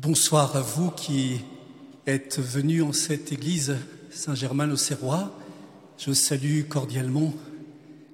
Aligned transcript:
Bonsoir 0.00 0.54
à 0.54 0.60
vous 0.60 0.92
qui 0.92 1.40
êtes 2.06 2.38
venus 2.38 2.84
en 2.84 2.92
cette 2.92 3.32
église 3.32 3.74
Saint-Germain-l'Auxerrois. 4.10 5.36
Je 5.98 6.12
salue 6.12 6.62
cordialement 6.68 7.34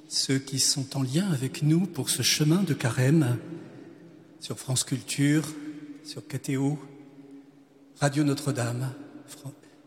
ceux 0.08 0.38
qui 0.38 0.60
sont 0.60 0.96
en 0.96 1.02
lien 1.02 1.30
avec 1.30 1.62
nous 1.62 1.80
pour 1.80 2.08
ce 2.08 2.22
chemin 2.22 2.62
de 2.62 2.72
carême 2.72 3.36
sur 4.40 4.58
France 4.58 4.82
Culture, 4.82 5.44
sur 6.04 6.26
KTO, 6.26 6.78
Radio 8.00 8.24
Notre-Dame 8.24 8.90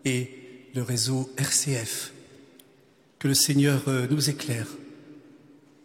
et 0.06 0.70
le 0.76 0.84
réseau 0.84 1.34
RCF. 1.36 2.14
Que 3.18 3.28
le 3.28 3.34
Seigneur 3.34 3.82
euh, 3.88 4.06
nous 4.12 4.30
éclaire 4.30 4.68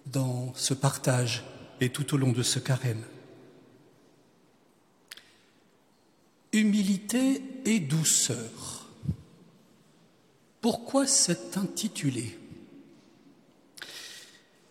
dans 0.05 0.53
ce 0.57 0.75
partage 0.75 1.43
et 1.81 1.89
tout 1.89 2.13
au 2.13 2.19
long 2.19 2.33
de 2.33 2.43
ce 2.43 2.59
carême. 2.59 3.03
Humilité 7.13 7.43
et 7.65 7.81
douceur. 7.81 8.89
Pourquoi 10.61 11.07
cet 11.07 11.57
intitulé? 11.57 12.39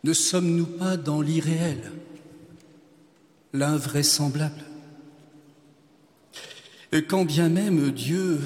Ne 0.03 0.13
sommes-nous 0.13 0.65
pas 0.65 0.97
dans 0.97 1.21
l'irréel, 1.21 1.91
l'invraisemblable. 3.53 4.63
Et 6.91 7.03
Quand 7.03 7.25
bien 7.25 7.49
même 7.49 7.91
Dieu 7.91 8.39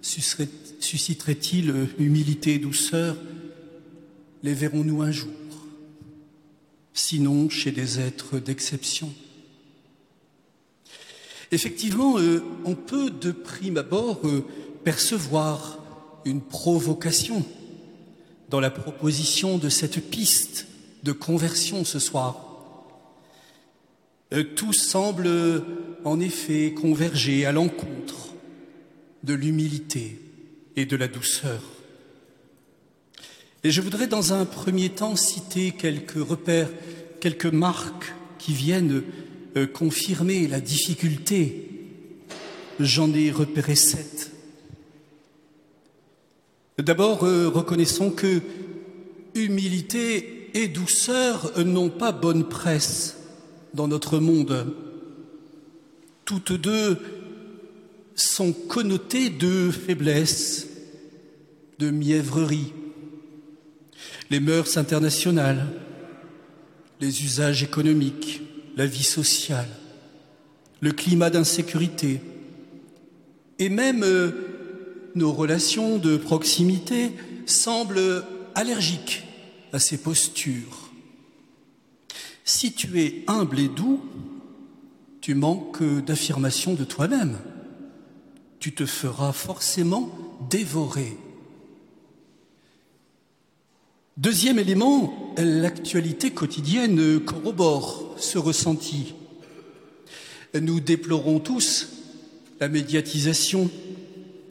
susciterait-il 0.00 1.88
humilité 1.98 2.54
et 2.54 2.58
douceur, 2.58 3.16
les 4.42 4.54
verrons-nous 4.54 5.02
un 5.02 5.10
jour, 5.10 5.30
sinon 6.92 7.48
chez 7.48 7.72
des 7.72 8.00
êtres 8.00 8.38
d'exception? 8.38 9.12
Effectivement, 11.54 12.18
euh, 12.18 12.42
on 12.64 12.74
peut 12.74 13.10
de 13.10 13.30
prime 13.30 13.76
abord 13.76 14.18
euh, 14.24 14.44
percevoir 14.82 15.78
une 16.24 16.40
provocation 16.40 17.44
dans 18.50 18.58
la 18.58 18.70
proposition 18.70 19.56
de 19.56 19.68
cette 19.68 20.10
piste 20.10 20.66
de 21.04 21.12
conversion 21.12 21.84
ce 21.84 22.00
soir. 22.00 22.44
Euh, 24.32 24.42
tout 24.42 24.72
semble 24.72 25.30
en 26.04 26.18
effet 26.18 26.74
converger 26.74 27.46
à 27.46 27.52
l'encontre 27.52 28.34
de 29.22 29.34
l'humilité 29.34 30.20
et 30.74 30.86
de 30.86 30.96
la 30.96 31.06
douceur. 31.06 31.62
Et 33.62 33.70
je 33.70 33.80
voudrais 33.80 34.08
dans 34.08 34.32
un 34.32 34.44
premier 34.44 34.88
temps 34.88 35.14
citer 35.14 35.70
quelques 35.70 36.14
repères, 36.14 36.70
quelques 37.20 37.46
marques 37.46 38.12
qui 38.40 38.54
viennent 38.54 39.04
euh, 39.56 39.66
confirmer 39.66 40.48
la 40.48 40.60
difficulté. 40.60 41.68
J'en 42.80 43.12
ai 43.14 43.30
repéré 43.30 43.76
sept. 43.76 44.32
D'abord, 46.78 47.24
euh, 47.24 47.48
reconnaissons 47.48 48.10
que 48.10 48.40
humilité 49.34 50.50
et 50.54 50.68
douceur 50.68 51.52
n'ont 51.64 51.90
pas 51.90 52.12
bonne 52.12 52.48
presse 52.48 53.16
dans 53.74 53.88
notre 53.88 54.18
monde. 54.18 54.74
Toutes 56.24 56.52
deux 56.52 56.98
sont 58.14 58.52
connotées 58.52 59.30
de 59.30 59.70
faiblesse, 59.70 60.68
de 61.78 61.90
mièvrerie. 61.90 62.72
Les 64.30 64.40
mœurs 64.40 64.76
internationales, 64.76 65.66
les 67.00 67.22
usages 67.24 67.62
économiques, 67.62 68.40
la 68.76 68.86
vie 68.86 69.04
sociale, 69.04 69.68
le 70.80 70.92
climat 70.92 71.30
d'insécurité 71.30 72.20
et 73.58 73.68
même 73.68 74.02
euh, 74.02 75.10
nos 75.14 75.32
relations 75.32 75.98
de 75.98 76.16
proximité 76.16 77.12
semblent 77.46 78.24
allergiques 78.54 79.24
à 79.72 79.78
ces 79.78 79.98
postures. 79.98 80.90
Si 82.44 82.72
tu 82.72 83.00
es 83.00 83.24
humble 83.26 83.58
et 83.58 83.68
doux, 83.68 84.00
tu 85.20 85.34
manques 85.34 85.82
d'affirmation 86.04 86.74
de 86.74 86.84
toi-même. 86.84 87.38
Tu 88.58 88.74
te 88.74 88.84
feras 88.84 89.32
forcément 89.32 90.10
dévorer. 90.50 91.16
Deuxième 94.16 94.60
élément, 94.60 95.34
l'actualité 95.36 96.30
quotidienne 96.30 97.18
corrobore 97.18 98.14
ce 98.16 98.38
ressenti. 98.38 99.12
Nous 100.54 100.78
déplorons 100.78 101.40
tous 101.40 101.88
la 102.60 102.68
médiatisation 102.68 103.68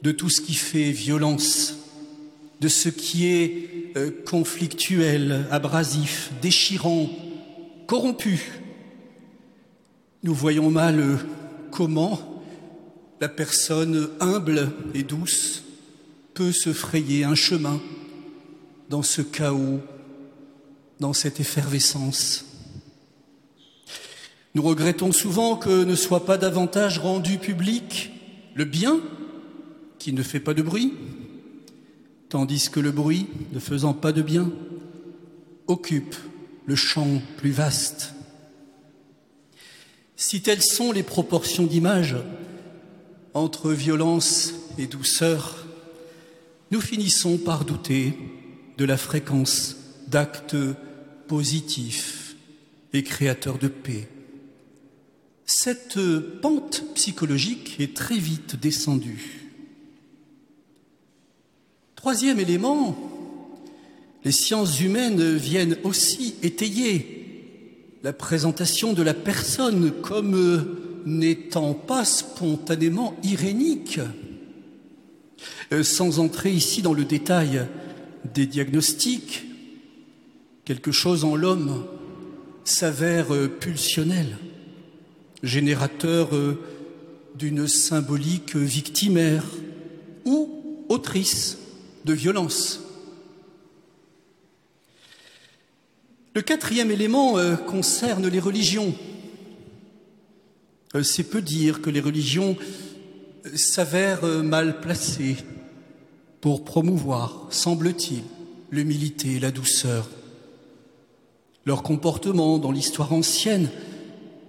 de 0.01 0.11
tout 0.11 0.27
ce 0.27 0.41
qui 0.41 0.53
fait 0.53 0.91
violence, 0.91 1.77
de 2.59 2.67
ce 2.67 2.89
qui 2.89 3.27
est 3.27 3.93
euh, 3.95 4.11
conflictuel, 4.25 5.45
abrasif, 5.49 6.33
déchirant, 6.41 7.09
corrompu. 7.87 8.51
Nous 10.23 10.33
voyons 10.33 10.71
mal 10.71 10.99
euh, 10.99 11.15
comment 11.71 12.43
la 13.21 13.29
personne 13.29 14.09
humble 14.19 14.73
et 14.93 15.03
douce 15.03 15.63
peut 16.33 16.51
se 16.51 16.73
frayer 16.73 17.23
un 17.23 17.35
chemin 17.35 17.79
dans 18.93 19.01
ce 19.01 19.23
chaos, 19.23 19.79
dans 20.99 21.13
cette 21.13 21.39
effervescence. 21.39 22.45
Nous 24.53 24.61
regrettons 24.61 25.11
souvent 25.11 25.55
que 25.55 25.83
ne 25.83 25.95
soit 25.95 26.27
pas 26.27 26.37
davantage 26.37 26.99
rendu 26.99 27.39
public 27.39 28.11
le 28.53 28.65
bien 28.65 28.99
qui 29.97 30.13
ne 30.13 30.21
fait 30.21 30.39
pas 30.39 30.53
de 30.53 30.61
bruit, 30.61 30.93
tandis 32.29 32.69
que 32.69 32.79
le 32.79 32.91
bruit, 32.91 33.25
ne 33.51 33.57
faisant 33.57 33.95
pas 33.95 34.11
de 34.11 34.21
bien, 34.21 34.51
occupe 35.65 36.15
le 36.67 36.75
champ 36.75 37.19
plus 37.37 37.49
vaste. 37.49 38.13
Si 40.17 40.43
telles 40.43 40.61
sont 40.61 40.91
les 40.91 41.01
proportions 41.01 41.65
d'image 41.65 42.15
entre 43.33 43.71
violence 43.71 44.53
et 44.77 44.85
douceur, 44.85 45.65
nous 46.69 46.79
finissons 46.79 47.39
par 47.39 47.65
douter 47.65 48.13
la 48.85 48.97
fréquence 48.97 49.77
d'actes 50.07 50.55
positifs 51.27 52.35
et 52.93 53.03
créateurs 53.03 53.57
de 53.57 53.67
paix. 53.67 54.07
Cette 55.45 55.99
pente 56.41 56.83
psychologique 56.95 57.79
est 57.79 57.95
très 57.95 58.17
vite 58.17 58.55
descendue. 58.59 59.49
Troisième 61.95 62.39
élément, 62.39 62.97
les 64.23 64.31
sciences 64.31 64.79
humaines 64.79 65.35
viennent 65.35 65.77
aussi 65.83 66.35
étayer 66.43 67.19
la 68.03 68.13
présentation 68.13 68.93
de 68.93 69.01
la 69.01 69.13
personne 69.13 69.91
comme 70.01 70.77
n'étant 71.05 71.73
pas 71.73 72.05
spontanément 72.05 73.15
irénique. 73.23 73.99
Euh, 75.71 75.83
sans 75.83 76.19
entrer 76.19 76.51
ici 76.51 76.81
dans 76.81 76.93
le 76.93 77.05
détail 77.05 77.65
des 78.33 78.45
diagnostics, 78.45 79.43
quelque 80.65 80.91
chose 80.91 81.23
en 81.23 81.35
l'homme 81.35 81.85
s'avère 82.63 83.33
euh, 83.33 83.47
pulsionnel, 83.47 84.37
générateur 85.41 86.35
euh, 86.35 86.59
d'une 87.35 87.67
symbolique 87.67 88.55
victimaire 88.55 89.43
ou 90.25 90.85
autrice 90.89 91.57
de 92.05 92.13
violence. 92.13 92.81
Le 96.35 96.41
quatrième 96.41 96.91
élément 96.91 97.37
euh, 97.37 97.55
concerne 97.55 98.27
les 98.27 98.39
religions. 98.39 98.95
C'est 101.01 101.23
peu 101.23 101.41
dire 101.41 101.81
que 101.81 101.89
les 101.89 101.99
religions 101.99 102.55
s'avèrent 103.55 104.25
mal 104.43 104.79
placées 104.79 105.37
pour 106.43 106.65
promouvoir, 106.65 107.47
semble-t-il, 107.51 108.21
l'humilité 108.69 109.35
et 109.35 109.39
la 109.39 109.49
douceur. 109.49 110.09
Leur 111.63 111.83
comportement 111.83 112.57
dans 112.57 112.73
l'histoire 112.73 113.13
ancienne 113.13 113.69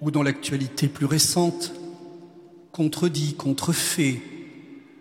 ou 0.00 0.10
dans 0.10 0.24
l'actualité 0.24 0.88
plus 0.88 1.06
récente 1.06 1.72
contredit, 2.72 3.34
contrefait 3.34 4.20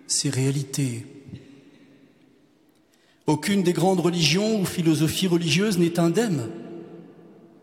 ces 0.05 0.29
réalités. 0.29 1.07
Aucune 3.25 3.63
des 3.63 3.73
grandes 3.73 4.01
religions 4.01 4.61
ou 4.61 4.63
philosophies 4.63 5.25
religieuses 5.25 5.79
n'est 5.79 5.99
indemne 5.99 6.51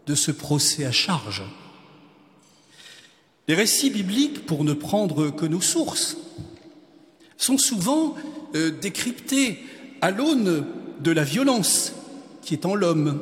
de 0.08 0.16
ce 0.16 0.32
procès 0.32 0.84
à 0.84 0.90
charge. 0.90 1.44
Les 3.46 3.54
récits 3.54 3.90
bibliques, 3.90 4.44
pour 4.44 4.64
ne 4.64 4.72
prendre 4.72 5.30
que 5.30 5.46
nos 5.46 5.60
sources, 5.60 6.16
sont 7.36 7.58
souvent 7.58 8.16
euh, 8.54 8.70
décryptés 8.70 9.58
à 10.00 10.10
l'aune 10.10 10.64
de 11.00 11.10
la 11.10 11.24
violence 11.24 11.94
qui 12.42 12.54
est 12.54 12.66
en 12.66 12.74
l'homme. 12.74 13.20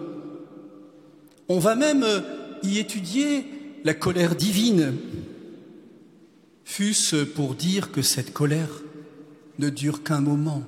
On 1.49 1.59
va 1.59 1.75
même 1.75 2.03
euh, 2.03 2.21
y 2.63 2.79
étudier 2.79 3.45
la 3.85 3.95
colère 3.95 4.35
divine, 4.35 4.95
fût-ce 6.65 7.25
pour 7.25 7.55
dire 7.55 7.93
que 7.93 8.03
cette 8.03 8.33
colère 8.33 8.83
ne 9.59 9.71
dure 9.71 10.03
qu'un 10.03 10.21
moment. 10.21 10.63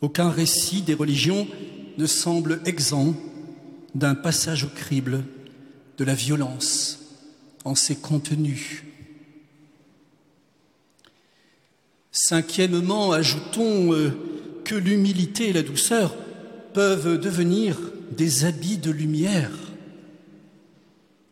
Aucun 0.00 0.30
récit 0.30 0.82
des 0.82 0.94
religions 0.94 1.46
ne 1.98 2.06
semble 2.06 2.60
exempt 2.64 3.14
d'un 3.94 4.14
passage 4.14 4.64
au 4.64 4.68
crible 4.68 5.24
de 5.98 6.04
la 6.04 6.14
violence 6.14 7.00
en 7.64 7.74
ses 7.74 7.96
contenus. 7.96 8.85
Cinquièmement, 12.18 13.12
ajoutons 13.12 13.92
euh, 13.92 14.10
que 14.64 14.74
l'humilité 14.74 15.50
et 15.50 15.52
la 15.52 15.62
douceur 15.62 16.16
peuvent 16.72 17.20
devenir 17.20 17.76
des 18.10 18.46
habits 18.46 18.78
de 18.78 18.90
lumière, 18.90 19.50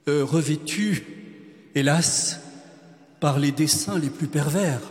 euh, 0.09 0.23
revêtus, 0.27 1.07
hélas, 1.75 2.41
par 3.19 3.39
les 3.39 3.51
desseins 3.51 3.99
les 3.99 4.11
plus 4.11 4.27
pervers. 4.27 4.83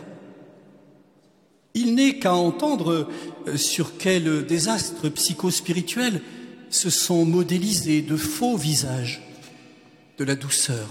Il 1.74 1.94
n'est 1.94 2.18
qu'à 2.18 2.34
entendre 2.34 3.08
euh, 3.46 3.56
sur 3.56 3.96
quel 3.96 4.46
désastre 4.46 5.08
psychospirituel 5.10 6.22
se 6.70 6.90
sont 6.90 7.24
modélisés 7.24 8.02
de 8.02 8.16
faux 8.16 8.56
visages 8.56 9.22
de 10.18 10.24
la 10.24 10.34
douceur 10.34 10.88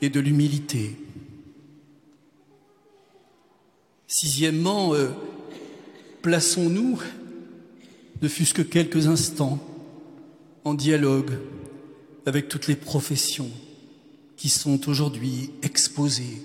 et 0.00 0.10
de 0.10 0.20
l'humilité. 0.20 0.96
Sixièmement, 4.10 4.94
euh, 4.94 5.10
plaçons-nous, 6.22 6.98
ne 8.22 8.28
fût-ce 8.28 8.54
que 8.54 8.62
quelques 8.62 9.06
instants, 9.06 9.58
en 10.64 10.72
dialogue 10.72 11.38
avec 12.24 12.48
toutes 12.48 12.66
les 12.68 12.74
professions 12.74 13.50
qui 14.36 14.48
sont 14.48 14.88
aujourd'hui 14.88 15.50
exposées 15.62 16.42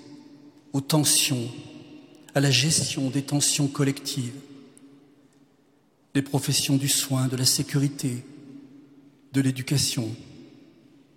aux 0.73 0.81
tensions, 0.81 1.49
à 2.35 2.41
la 2.41 2.51
gestion 2.51 3.09
des 3.09 3.21
tensions 3.21 3.67
collectives, 3.67 4.39
les 6.15 6.21
professions 6.21 6.75
du 6.75 6.89
soin, 6.89 7.27
de 7.27 7.37
la 7.37 7.45
sécurité, 7.45 8.25
de 9.31 9.41
l'éducation. 9.41 10.09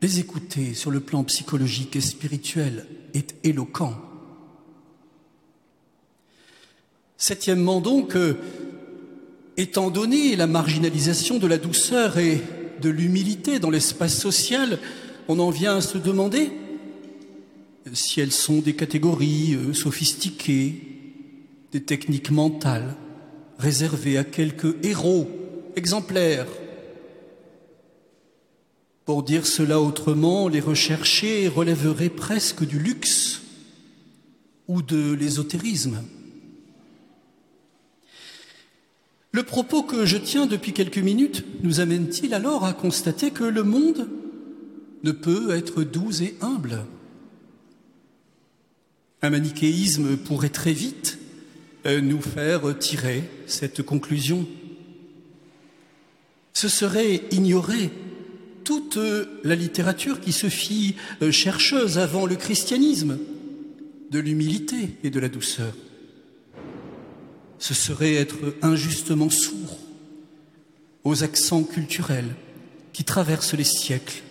Les 0.01 0.21
écouter 0.21 0.75
sur 0.75 0.93
le 0.93 1.01
plan 1.01 1.25
psychologique 1.25 1.97
et 1.97 2.01
spirituel 2.01 2.87
est 3.15 3.35
éloquent. 3.45 4.01
Septièmement 7.19 7.81
donc, 7.81 8.15
euh, 8.15 8.35
étant 9.57 9.91
donné 9.91 10.37
la 10.37 10.47
marginalisation 10.47 11.39
de 11.39 11.47
la 11.47 11.57
douceur 11.57 12.19
et 12.19 12.43
de 12.83 12.91
l'humilité 12.91 13.59
dans 13.59 13.71
l'espace 13.71 14.19
social, 14.19 14.79
on 15.29 15.39
en 15.39 15.51
vient 15.51 15.77
à 15.77 15.81
se 15.81 15.99
demander 15.99 16.51
si 17.93 18.21
elles 18.21 18.33
sont 18.33 18.59
des 18.59 18.75
catégories 18.75 19.55
euh, 19.55 19.73
sophistiquées, 19.73 20.83
des 21.73 21.83
techniques 21.83 22.31
mentales 22.31 22.95
réservées 23.59 24.19
à 24.19 24.25
quelques 24.25 24.85
héros 24.85 25.29
exemplaires. 25.75 26.47
Pour 29.07 29.23
dire 29.23 29.47
cela 29.47 29.81
autrement, 29.81 30.49
les 30.49 30.61
recherchés 30.61 31.49
relèveraient 31.49 32.11
presque 32.11 32.67
du 32.67 32.79
luxe 32.79 33.41
ou 34.69 34.83
de 34.83 35.13
l'ésotérisme. 35.13 36.03
Le 39.37 39.43
propos 39.43 39.83
que 39.83 40.07
je 40.07 40.17
tiens 40.17 40.47
depuis 40.47 40.73
quelques 40.73 40.97
minutes 40.97 41.45
nous 41.63 41.81
amène-t-il 41.81 42.33
alors 42.33 42.65
à 42.65 42.73
constater 42.73 43.31
que 43.33 43.45
le 43.45 43.65
monde 43.65 44.09
ne 45.05 45.13
peut 45.13 45.55
être 45.55 45.83
doux 45.83 46.23
et 46.23 46.35
humble? 46.41 46.87
Un 49.21 49.29
manichéisme 49.29 50.17
pourrait 50.17 50.49
très 50.49 50.73
vite 50.73 51.19
euh, 51.85 52.01
nous 52.01 52.23
faire 52.23 52.79
tirer 52.79 53.25
cette 53.47 53.83
conclusion. 53.83 54.47
Ce 56.55 56.71
serait 56.71 57.25
ignorer 57.31 57.91
toute 58.65 58.99
la 59.45 59.55
littérature 59.55 60.23
qui 60.23 60.33
se 60.33 60.49
fit 60.49 60.97
euh, 61.21 61.31
chercheuse 61.31 61.99
avant 61.99 62.25
le 62.25 62.37
christianisme 62.37 63.19
de 64.11 64.19
l'humilité 64.19 64.97
et 65.05 65.11
de 65.11 65.21
la 65.21 65.29
douceur 65.29 65.75
ce 67.59 67.75
serait 67.75 68.15
être 68.15 68.55
injustement 68.63 69.31
sourd 69.31 69.79
aux 71.05 71.23
accents 71.23 71.63
culturels 71.63 72.35
qui 72.93 73.05
traversent 73.05 73.55
les 73.55 73.65
siècles 73.65 74.23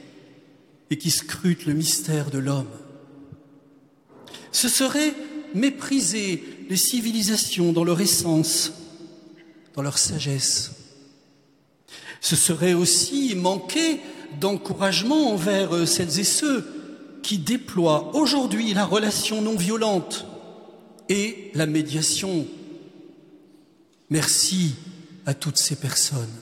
et 0.90 0.98
qui 0.98 1.10
scrutent 1.10 1.66
le 1.66 1.74
mystère 1.74 2.30
de 2.30 2.38
l'homme. 2.38 2.70
Ce 4.52 4.70
serait 4.70 5.14
mépriser 5.54 6.44
les 6.70 6.78
civilisations 6.78 7.74
dans 7.74 7.84
leur 7.84 8.02
essence, 8.02 8.74
dans 9.74 9.82
leur 9.82 9.98
sagesse. 9.98 10.72
Ce 12.22 12.36
serait 12.36 12.74
aussi 12.74 13.36
manquer 13.36 14.00
d'encouragement 14.40 15.32
envers 15.32 15.88
celles 15.88 16.20
et 16.20 16.24
ceux 16.24 16.66
qui 17.24 17.38
déploient 17.38 18.16
aujourd'hui 18.16 18.74
la 18.74 18.86
relation 18.86 19.42
non 19.42 19.56
violente 19.56 20.26
et 21.10 21.52
la 21.54 21.66
médiation 21.66 22.46
Merci 24.10 24.76
à 25.26 25.34
toutes 25.34 25.58
ces 25.58 25.76
personnes. 25.76 26.34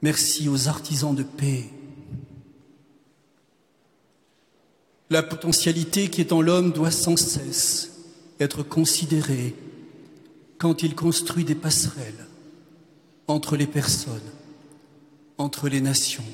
Merci 0.00 0.48
aux 0.48 0.68
artisans 0.68 1.14
de 1.14 1.22
paix. 1.22 1.64
La 5.10 5.22
potentialité 5.22 6.08
qui 6.08 6.22
est 6.22 6.32
en 6.32 6.40
l'homme 6.40 6.72
doit 6.72 6.90
sans 6.90 7.16
cesse 7.16 7.90
être 8.40 8.62
considérée 8.62 9.54
quand 10.58 10.82
il 10.82 10.94
construit 10.94 11.44
des 11.44 11.54
passerelles 11.54 12.26
entre 13.26 13.56
les 13.56 13.66
personnes, 13.66 14.20
entre 15.36 15.68
les 15.68 15.80
nations. 15.80 16.24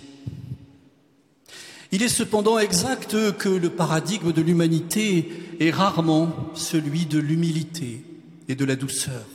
Il 1.90 2.02
est 2.02 2.08
cependant 2.08 2.58
exact 2.58 3.16
que 3.38 3.48
le 3.48 3.70
paradigme 3.70 4.32
de 4.32 4.42
l'humanité 4.42 5.32
est 5.58 5.70
rarement 5.70 6.32
celui 6.54 7.06
de 7.06 7.18
l'humilité 7.18 8.04
et 8.48 8.54
de 8.54 8.64
la 8.64 8.76
douceur. 8.76 9.26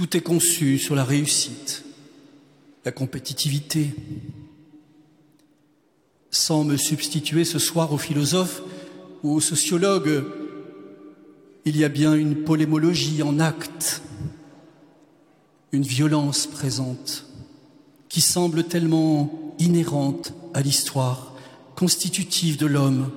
Tout 0.00 0.16
est 0.16 0.22
conçu 0.22 0.78
sur 0.78 0.94
la 0.94 1.04
réussite, 1.04 1.84
la 2.86 2.90
compétitivité. 2.90 3.90
Sans 6.30 6.64
me 6.64 6.78
substituer 6.78 7.44
ce 7.44 7.58
soir 7.58 7.92
aux 7.92 7.98
philosophes 7.98 8.62
ou 9.22 9.34
aux 9.34 9.42
sociologues, 9.42 10.24
il 11.66 11.76
y 11.76 11.84
a 11.84 11.90
bien 11.90 12.14
une 12.14 12.44
polémologie 12.44 13.22
en 13.22 13.40
acte, 13.40 14.00
une 15.70 15.82
violence 15.82 16.46
présente 16.46 17.26
qui 18.08 18.22
semble 18.22 18.64
tellement 18.64 19.54
inhérente 19.58 20.32
à 20.54 20.62
l'histoire, 20.62 21.34
constitutive 21.76 22.56
de 22.56 22.64
l'homme. 22.64 23.10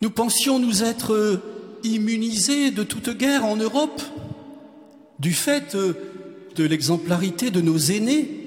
Nous 0.00 0.10
pensions 0.10 0.58
nous 0.58 0.82
être 0.82 1.40
immunisés 1.84 2.70
de 2.70 2.82
toute 2.82 3.10
guerre 3.10 3.44
en 3.44 3.56
Europe 3.56 4.02
du 5.18 5.32
fait 5.32 5.76
de 5.76 6.64
l'exemplarité 6.64 7.50
de 7.50 7.60
nos 7.60 7.78
aînés 7.78 8.40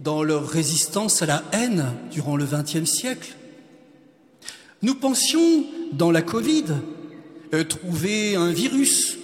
dans 0.00 0.22
leur 0.22 0.48
résistance 0.48 1.22
à 1.22 1.26
la 1.26 1.42
haine 1.52 1.86
durant 2.12 2.36
le 2.36 2.44
XXe 2.44 2.84
siècle. 2.84 3.34
Nous 4.82 4.94
pensions, 4.94 5.64
dans 5.92 6.10
la 6.10 6.22
Covid, 6.22 6.64
euh, 7.54 7.64
trouver 7.64 8.36
un 8.36 8.50
virus 8.50 9.16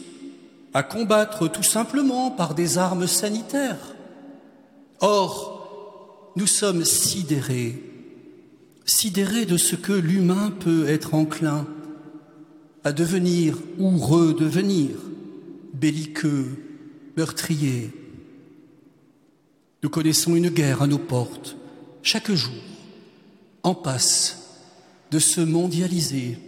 à 0.74 0.82
combattre 0.82 1.48
tout 1.48 1.62
simplement 1.62 2.30
par 2.30 2.54
des 2.54 2.78
armes 2.78 3.06
sanitaires. 3.06 3.94
Or, 5.00 6.32
nous 6.36 6.46
sommes 6.46 6.84
sidérés, 6.84 7.82
sidérés 8.86 9.44
de 9.44 9.56
ce 9.56 9.76
que 9.76 9.92
l'humain 9.92 10.52
peut 10.58 10.88
être 10.88 11.14
enclin 11.14 11.66
à 12.84 12.92
devenir 12.92 13.58
ou 13.78 13.96
redevenir 13.96 14.90
belliqueux, 15.72 16.46
meurtrier. 17.16 17.90
Nous 19.82 19.90
connaissons 19.90 20.36
une 20.36 20.48
guerre 20.48 20.82
à 20.82 20.86
nos 20.86 20.98
portes, 20.98 21.56
chaque 22.02 22.30
jour, 22.32 22.52
en 23.62 23.74
passe 23.74 24.60
de 25.10 25.18
se 25.18 25.40
mondialiser. 25.40 26.38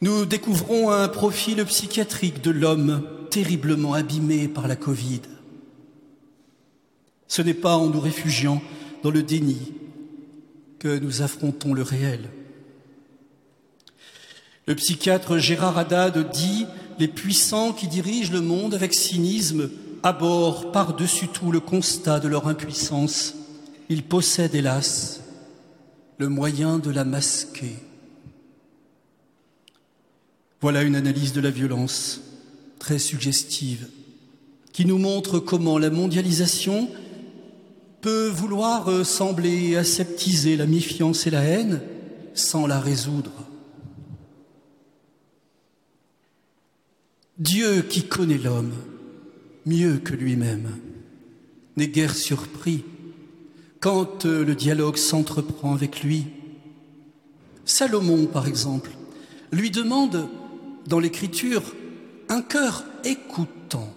Nous 0.00 0.26
découvrons 0.26 0.90
un 0.90 1.08
profil 1.08 1.64
psychiatrique 1.64 2.42
de 2.42 2.50
l'homme 2.50 3.06
terriblement 3.30 3.94
abîmé 3.94 4.48
par 4.48 4.68
la 4.68 4.76
Covid. 4.76 5.22
Ce 7.28 7.40
n'est 7.40 7.54
pas 7.54 7.76
en 7.76 7.88
nous 7.88 8.00
réfugiant 8.00 8.60
dans 9.02 9.10
le 9.10 9.22
déni 9.22 9.72
que 10.78 10.98
nous 10.98 11.22
affrontons 11.22 11.72
le 11.72 11.82
réel. 11.82 12.28
Le 14.66 14.74
psychiatre 14.76 15.38
Gérard 15.38 15.76
Haddad 15.76 16.30
dit 16.30 16.66
Les 16.98 17.08
puissants 17.08 17.72
qui 17.72 17.88
dirigent 17.88 18.32
le 18.32 18.40
monde 18.40 18.74
avec 18.74 18.94
cynisme 18.94 19.70
abordent 20.02 20.72
par-dessus 20.72 21.28
tout 21.28 21.50
le 21.50 21.60
constat 21.60 22.20
de 22.20 22.28
leur 22.28 22.46
impuissance. 22.46 23.34
Ils 23.88 24.04
possèdent, 24.04 24.54
hélas, 24.54 25.20
le 26.18 26.28
moyen 26.28 26.78
de 26.78 26.90
la 26.90 27.04
masquer. 27.04 27.74
Voilà 30.60 30.82
une 30.82 30.94
analyse 30.94 31.32
de 31.32 31.40
la 31.40 31.50
violence 31.50 32.20
très 32.78 33.00
suggestive 33.00 33.88
qui 34.72 34.86
nous 34.86 34.98
montre 34.98 35.40
comment 35.40 35.76
la 35.76 35.90
mondialisation 35.90 36.88
peut 38.00 38.28
vouloir 38.28 39.04
sembler 39.04 39.76
aseptiser 39.76 40.56
la 40.56 40.66
méfiance 40.66 41.26
et 41.26 41.30
la 41.30 41.42
haine 41.42 41.80
sans 42.34 42.66
la 42.66 42.80
résoudre. 42.80 43.32
Dieu 47.38 47.82
qui 47.82 48.06
connaît 48.06 48.38
l'homme 48.38 48.74
mieux 49.64 49.98
que 49.98 50.12
lui-même 50.12 50.68
n'est 51.76 51.88
guère 51.88 52.14
surpris 52.14 52.84
quand 53.80 54.26
euh, 54.26 54.44
le 54.44 54.54
dialogue 54.54 54.96
s'entreprend 54.96 55.74
avec 55.74 56.02
lui. 56.02 56.26
Salomon, 57.64 58.26
par 58.26 58.46
exemple, 58.46 58.90
lui 59.50 59.70
demande 59.70 60.28
dans 60.86 61.00
l'Écriture 61.00 61.62
un 62.28 62.42
cœur 62.42 62.84
écoutant, 63.04 63.92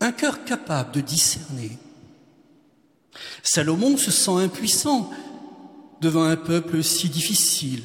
un 0.00 0.12
cœur 0.12 0.44
capable 0.44 0.92
de 0.92 1.00
discerner. 1.00 1.78
Salomon 3.42 3.96
se 3.96 4.10
sent 4.10 4.32
impuissant 4.32 5.10
devant 6.00 6.24
un 6.24 6.36
peuple 6.36 6.82
si 6.84 7.08
difficile. 7.08 7.82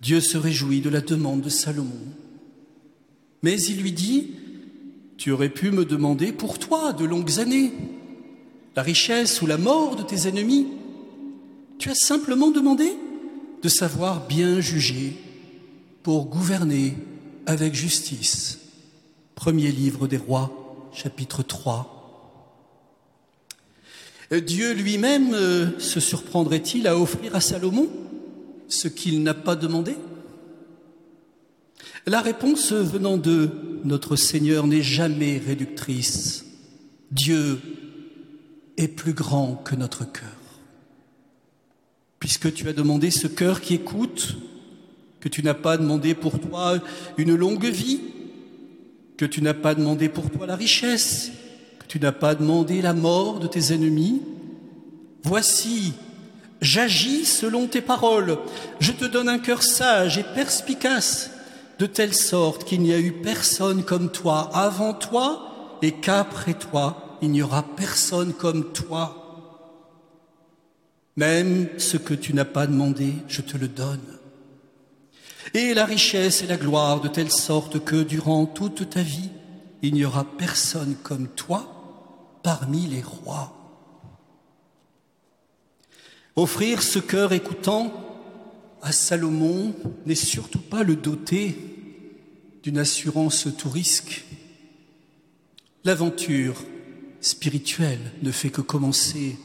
Dieu 0.00 0.20
se 0.20 0.38
réjouit 0.38 0.80
de 0.80 0.90
la 0.90 1.00
demande 1.00 1.42
de 1.42 1.50
Salomon. 1.50 2.00
Mais 3.42 3.60
il 3.60 3.82
lui 3.82 3.92
dit, 3.92 4.32
tu 5.16 5.30
aurais 5.30 5.48
pu 5.48 5.70
me 5.70 5.84
demander 5.84 6.32
pour 6.32 6.58
toi 6.58 6.92
de 6.92 7.04
longues 7.04 7.38
années 7.38 7.72
la 8.76 8.82
richesse 8.82 9.42
ou 9.42 9.46
la 9.46 9.58
mort 9.58 9.96
de 9.96 10.02
tes 10.02 10.28
ennemis. 10.28 10.68
Tu 11.78 11.90
as 11.90 11.94
simplement 11.94 12.50
demandé 12.50 12.92
de 13.62 13.68
savoir 13.68 14.26
bien 14.26 14.60
juger 14.60 15.16
pour 16.02 16.26
gouverner 16.26 16.94
avec 17.46 17.74
justice. 17.74 18.60
Premier 19.34 19.72
livre 19.72 20.06
des 20.06 20.16
rois, 20.16 20.90
chapitre 20.92 21.42
3. 21.42 21.98
Dieu 24.30 24.72
lui-même 24.74 25.32
euh, 25.32 25.78
se 25.78 26.00
surprendrait-il 26.00 26.86
à 26.86 26.98
offrir 26.98 27.34
à 27.34 27.40
Salomon 27.40 27.88
ce 28.68 28.88
qu'il 28.88 29.22
n'a 29.22 29.34
pas 29.34 29.56
demandé? 29.56 29.96
La 32.06 32.20
réponse 32.20 32.72
venant 32.72 33.16
de 33.16 33.50
notre 33.84 34.16
Seigneur 34.16 34.66
n'est 34.66 34.82
jamais 34.82 35.38
réductrice. 35.38 36.44
Dieu 37.10 37.60
est 38.76 38.88
plus 38.88 39.12
grand 39.12 39.56
que 39.56 39.74
notre 39.74 40.10
cœur. 40.10 40.28
Puisque 42.18 42.52
tu 42.52 42.68
as 42.68 42.72
demandé 42.72 43.10
ce 43.10 43.26
cœur 43.26 43.60
qui 43.60 43.74
écoute, 43.74 44.36
que 45.20 45.28
tu 45.28 45.42
n'as 45.42 45.54
pas 45.54 45.76
demandé 45.76 46.14
pour 46.14 46.38
toi 46.40 46.78
une 47.16 47.34
longue 47.34 47.66
vie, 47.66 48.00
que 49.16 49.24
tu 49.24 49.42
n'as 49.42 49.54
pas 49.54 49.74
demandé 49.74 50.08
pour 50.08 50.30
toi 50.30 50.46
la 50.46 50.56
richesse, 50.56 51.32
tu 51.88 51.98
n'as 51.98 52.12
pas 52.12 52.34
demandé 52.34 52.82
la 52.82 52.92
mort 52.92 53.40
de 53.40 53.46
tes 53.46 53.72
ennemis. 53.72 54.22
Voici, 55.22 55.94
j'agis 56.60 57.24
selon 57.24 57.66
tes 57.66 57.80
paroles. 57.80 58.38
Je 58.78 58.92
te 58.92 59.04
donne 59.04 59.28
un 59.28 59.38
cœur 59.38 59.62
sage 59.62 60.18
et 60.18 60.22
perspicace, 60.22 61.30
de 61.78 61.86
telle 61.86 62.14
sorte 62.14 62.64
qu'il 62.64 62.80
n'y 62.80 62.92
a 62.92 62.98
eu 62.98 63.12
personne 63.12 63.84
comme 63.84 64.10
toi 64.10 64.50
avant 64.52 64.94
toi 64.94 65.78
et 65.82 65.92
qu'après 65.92 66.54
toi, 66.54 67.18
il 67.22 67.30
n'y 67.30 67.42
aura 67.42 67.62
personne 67.62 68.32
comme 68.32 68.72
toi. 68.72 69.14
Même 71.16 71.68
ce 71.78 71.96
que 71.96 72.14
tu 72.14 72.34
n'as 72.34 72.44
pas 72.44 72.66
demandé, 72.66 73.12
je 73.28 73.42
te 73.42 73.56
le 73.56 73.68
donne. 73.68 74.18
Et 75.54 75.72
la 75.74 75.84
richesse 75.84 76.42
et 76.42 76.46
la 76.46 76.56
gloire 76.56 77.00
de 77.00 77.08
telle 77.08 77.32
sorte 77.32 77.82
que 77.84 78.02
durant 78.02 78.46
toute 78.46 78.90
ta 78.90 79.02
vie, 79.02 79.30
il 79.82 79.94
n'y 79.94 80.04
aura 80.04 80.24
personne 80.24 80.96
comme 81.02 81.28
toi 81.28 82.40
parmi 82.42 82.86
les 82.86 83.02
rois. 83.02 83.54
Offrir 86.36 86.82
ce 86.82 86.98
cœur 86.98 87.32
écoutant 87.32 87.92
à 88.82 88.92
Salomon 88.92 89.74
n'est 90.06 90.14
surtout 90.14 90.60
pas 90.60 90.82
le 90.82 90.96
doter 90.96 91.56
d'une 92.62 92.78
assurance 92.78 93.48
tout 93.56 93.70
risque. 93.70 94.24
L'aventure 95.84 96.62
spirituelle 97.20 98.12
ne 98.22 98.30
fait 98.30 98.50
que 98.50 98.60
commencer. 98.60 99.36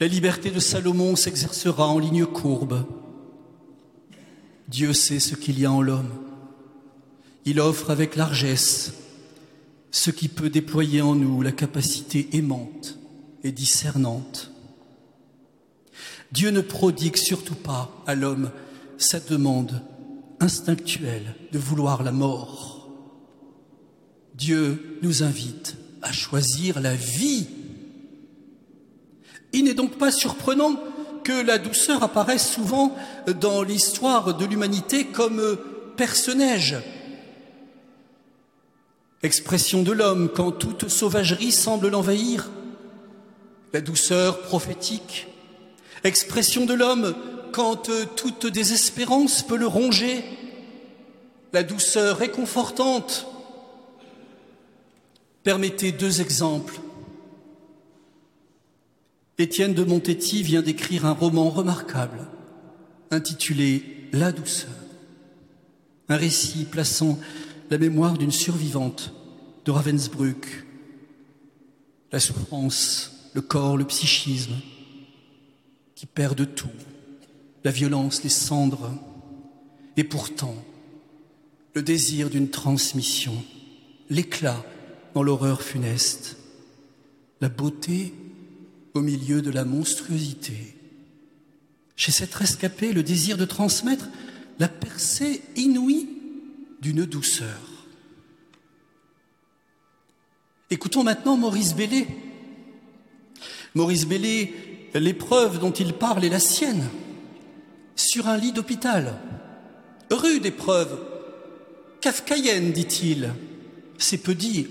La 0.00 0.08
liberté 0.08 0.50
de 0.50 0.60
Salomon 0.60 1.16
s'exercera 1.16 1.86
en 1.86 1.98
ligne 1.98 2.26
courbe. 2.26 2.84
Dieu 4.68 4.92
sait 4.92 5.20
ce 5.20 5.34
qu'il 5.34 5.58
y 5.58 5.66
a 5.66 5.72
en 5.72 5.82
l'homme. 5.82 6.10
Il 7.44 7.60
offre 7.60 7.90
avec 7.90 8.16
largesse 8.16 8.94
ce 9.90 10.10
qui 10.10 10.28
peut 10.28 10.50
déployer 10.50 11.02
en 11.02 11.14
nous 11.14 11.42
la 11.42 11.52
capacité 11.52 12.28
aimante 12.32 12.98
et 13.44 13.52
discernante. 13.52 14.50
Dieu 16.34 16.50
ne 16.50 16.60
prodigue 16.60 17.16
surtout 17.16 17.54
pas 17.54 17.92
à 18.08 18.16
l'homme 18.16 18.50
sa 18.98 19.20
demande 19.20 19.80
instinctuelle 20.40 21.36
de 21.52 21.60
vouloir 21.60 22.02
la 22.02 22.10
mort. 22.10 22.90
Dieu 24.34 24.98
nous 25.02 25.22
invite 25.22 25.76
à 26.02 26.10
choisir 26.10 26.80
la 26.80 26.96
vie. 26.96 27.46
Il 29.52 29.62
n'est 29.62 29.74
donc 29.74 29.96
pas 29.96 30.10
surprenant 30.10 30.74
que 31.22 31.40
la 31.40 31.58
douceur 31.58 32.02
apparaisse 32.02 32.50
souvent 32.50 32.96
dans 33.40 33.62
l'histoire 33.62 34.36
de 34.36 34.44
l'humanité 34.44 35.06
comme 35.06 35.56
personnage 35.96 36.76
expression 39.22 39.84
de 39.84 39.92
l'homme 39.92 40.28
quand 40.28 40.50
toute 40.50 40.88
sauvagerie 40.88 41.52
semble 41.52 41.88
l'envahir, 41.88 42.50
la 43.72 43.80
douceur 43.80 44.42
prophétique, 44.42 45.28
expression 46.04 46.66
de 46.66 46.74
l'homme 46.74 47.14
quand 47.52 47.90
toute 48.16 48.46
désespérance 48.46 49.42
peut 49.42 49.56
le 49.56 49.66
ronger, 49.66 50.24
la 51.52 51.62
douceur 51.62 52.18
réconfortante. 52.18 53.26
Permettez 55.42 55.92
deux 55.92 56.20
exemples. 56.20 56.80
Étienne 59.38 59.74
de 59.74 59.84
Montetti 59.84 60.42
vient 60.42 60.62
d'écrire 60.62 61.06
un 61.06 61.12
roman 61.12 61.50
remarquable 61.50 62.28
intitulé 63.10 64.08
La 64.12 64.32
douceur, 64.32 64.70
un 66.08 66.16
récit 66.16 66.64
plaçant 66.64 67.18
la 67.70 67.78
mémoire 67.78 68.18
d'une 68.18 68.30
survivante 68.30 69.12
de 69.64 69.70
Ravensbrück, 69.70 70.64
la 72.12 72.20
souffrance, 72.20 73.30
le 73.34 73.40
corps, 73.40 73.76
le 73.76 73.84
psychisme, 73.84 74.54
qui 75.94 76.06
perdent 76.06 76.54
tout, 76.54 76.68
la 77.64 77.70
violence, 77.70 78.22
les 78.22 78.28
cendres, 78.28 78.90
et 79.96 80.04
pourtant 80.04 80.56
le 81.74 81.82
désir 81.82 82.30
d'une 82.30 82.50
transmission, 82.50 83.34
l'éclat 84.10 84.64
dans 85.14 85.22
l'horreur 85.22 85.62
funeste, 85.62 86.36
la 87.40 87.48
beauté 87.48 88.12
au 88.94 89.00
milieu 89.00 89.42
de 89.42 89.50
la 89.50 89.64
monstruosité. 89.64 90.76
Chez 91.96 92.12
cette 92.12 92.34
rescapée, 92.34 92.92
le 92.92 93.02
désir 93.02 93.36
de 93.36 93.44
transmettre 93.44 94.08
la 94.58 94.68
percée 94.68 95.42
inouïe 95.56 96.08
d'une 96.80 97.04
douceur. 97.04 97.74
Écoutons 100.70 101.04
maintenant 101.04 101.36
Maurice 101.36 101.74
Bellé. 101.74 102.06
Maurice 103.74 104.06
Bellé, 104.06 104.54
l'épreuve 105.00 105.58
dont 105.58 105.72
il 105.72 105.92
parle 105.92 106.24
est 106.24 106.30
la 106.30 106.40
sienne, 106.40 106.84
sur 107.96 108.28
un 108.28 108.36
lit 108.36 108.52
d'hôpital. 108.52 109.14
Rude 110.10 110.46
épreuve, 110.46 110.98
kafkaïenne, 112.00 112.72
dit-il, 112.72 113.30
c'est 113.98 114.18
peu 114.18 114.34
dire. 114.34 114.66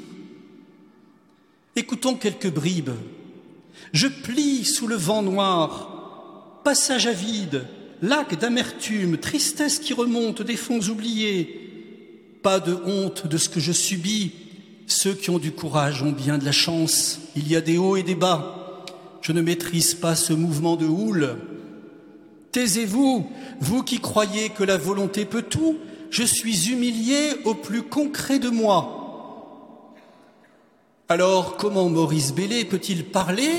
Écoutons 1.76 2.16
quelques 2.16 2.52
bribes. 2.52 2.92
Je 3.92 4.08
plie 4.08 4.64
sous 4.64 4.88
le 4.88 4.96
vent 4.96 5.24
noir, 5.24 6.62
passage 6.64 7.08
à 7.08 7.14
vide, 7.14 7.66
lac 8.02 8.38
d'amertume, 8.38 9.18
tristesse 9.18 9.80
qui 9.80 9.94
remonte 9.94 10.42
des 10.42 10.56
fonds 10.56 10.82
oubliés, 10.90 11.60
pas 12.44 12.60
de 12.60 12.78
honte 12.86 13.28
de 13.28 13.38
ce 13.38 13.50
que 13.50 13.60
je 13.60 13.72
subis. 13.72 14.34
Ceux 14.86 15.14
qui 15.14 15.30
ont 15.30 15.40
du 15.40 15.52
courage 15.52 16.04
ont 16.04 16.12
bien 16.12 16.38
de 16.38 16.46
la 16.46 16.52
chance. 16.52 17.20
Il 17.36 17.48
y 17.48 17.56
a 17.56 17.62
des 17.62 17.78
hauts 17.78 17.96
et 17.96 18.04
des 18.04 18.16
bas. 18.16 18.73
Je 19.24 19.32
ne 19.32 19.42
maîtrise 19.42 19.96
pas 19.96 20.16
ce 20.16 20.34
mouvement 20.34 20.76
de 20.76 20.86
houle. 20.86 21.38
Taisez-vous, 22.52 23.26
vous 23.62 23.84
qui 23.84 24.00
croyez 24.00 24.50
que 24.50 24.66
la 24.66 24.78
volonté 24.78 25.24
peut 25.24 25.44
tout, 25.44 25.78
je 26.12 26.24
suis 26.24 26.70
humilié 26.70 27.30
au 27.46 27.56
plus 27.56 27.84
concret 27.84 28.38
de 28.38 28.50
moi. 28.50 29.96
Alors 31.08 31.56
comment 31.56 31.88
Maurice 31.88 32.34
Bellé 32.34 32.66
peut-il 32.66 33.06
parler 33.06 33.50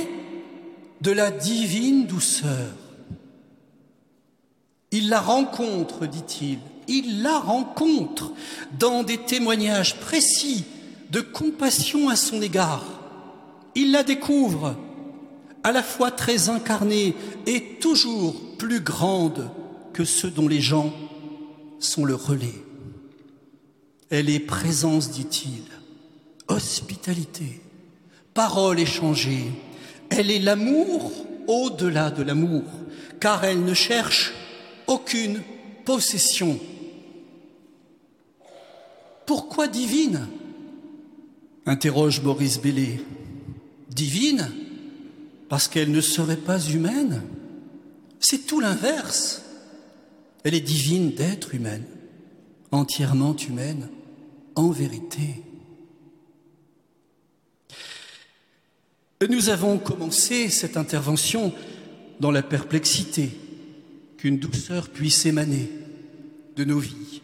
de 1.01 1.11
la 1.11 1.31
divine 1.31 2.07
douceur? 2.07 2.75
Il 4.91 5.09
la 5.09 5.21
rencontre, 5.21 6.07
dit-il, 6.07 6.59
il 6.89 7.23
la 7.23 7.39
rencontre 7.39 8.33
dans 8.79 9.03
des 9.03 9.19
témoignages 9.19 9.99
précis 9.99 10.67
de 11.11 11.23
compassion 11.23 12.11
à 12.11 12.17
son 12.17 12.43
égard. 12.43 12.85
Il 13.75 13.93
la 13.93 14.03
découvre 14.03 14.77
à 15.65 15.73
la 15.73 15.83
fois 15.83 16.11
très 16.11 16.51
incarnée 16.51 17.17
et 17.47 17.79
toujours 17.81 18.35
plus 18.59 18.81
grande 18.81 19.51
que 19.95 20.05
ceux 20.05 20.31
dont 20.31 20.47
les 20.47 20.61
gens 20.61 20.93
sont 21.81 22.05
le 22.05 22.15
relais. 22.15 22.63
Elle 24.11 24.29
est 24.29 24.41
présence, 24.41 25.11
dit-il, 25.11 25.63
hospitalité, 26.49 27.63
parole 28.35 28.79
échangée. 28.79 29.45
Elle 30.11 30.31
est 30.31 30.39
l'amour 30.39 31.11
au-delà 31.49 32.11
de 32.11 32.23
l'amour, 32.23 32.65
car 33.19 33.45
elle 33.45 33.65
ne 33.65 33.75
cherche 33.75 34.35
aucune 34.87 35.41
possession. 35.87 36.61
Pourquoi 39.25 39.67
divine? 39.67 40.29
interroge 41.65 42.21
Maurice 42.21 42.61
Bellé. 42.61 43.01
Divine? 43.89 44.51
Parce 45.49 45.69
qu'elle 45.69 45.91
ne 45.91 46.01
serait 46.01 46.37
pas 46.37 46.61
humaine 46.61 47.23
C'est 48.21 48.47
tout 48.47 48.61
l'inverse. 48.61 49.43
Elle 50.45 50.55
est 50.55 50.61
divine 50.61 51.13
d'être 51.13 51.55
humaine, 51.55 51.85
entièrement 52.71 53.37
humaine, 53.37 53.89
en 54.55 54.71
vérité. 54.71 55.43
Nous 59.29 59.49
avons 59.49 59.79
commencé 59.79 60.49
cette 60.51 60.77
intervention 60.77 61.53
dans 62.21 62.31
la 62.31 62.43
perplexité 62.43 63.31
qu'une 64.19 64.39
douceur 64.39 64.89
puisse 64.91 65.27
émaner 65.27 65.71
de 66.57 66.65
nos 66.65 66.79
vies. 66.79 67.23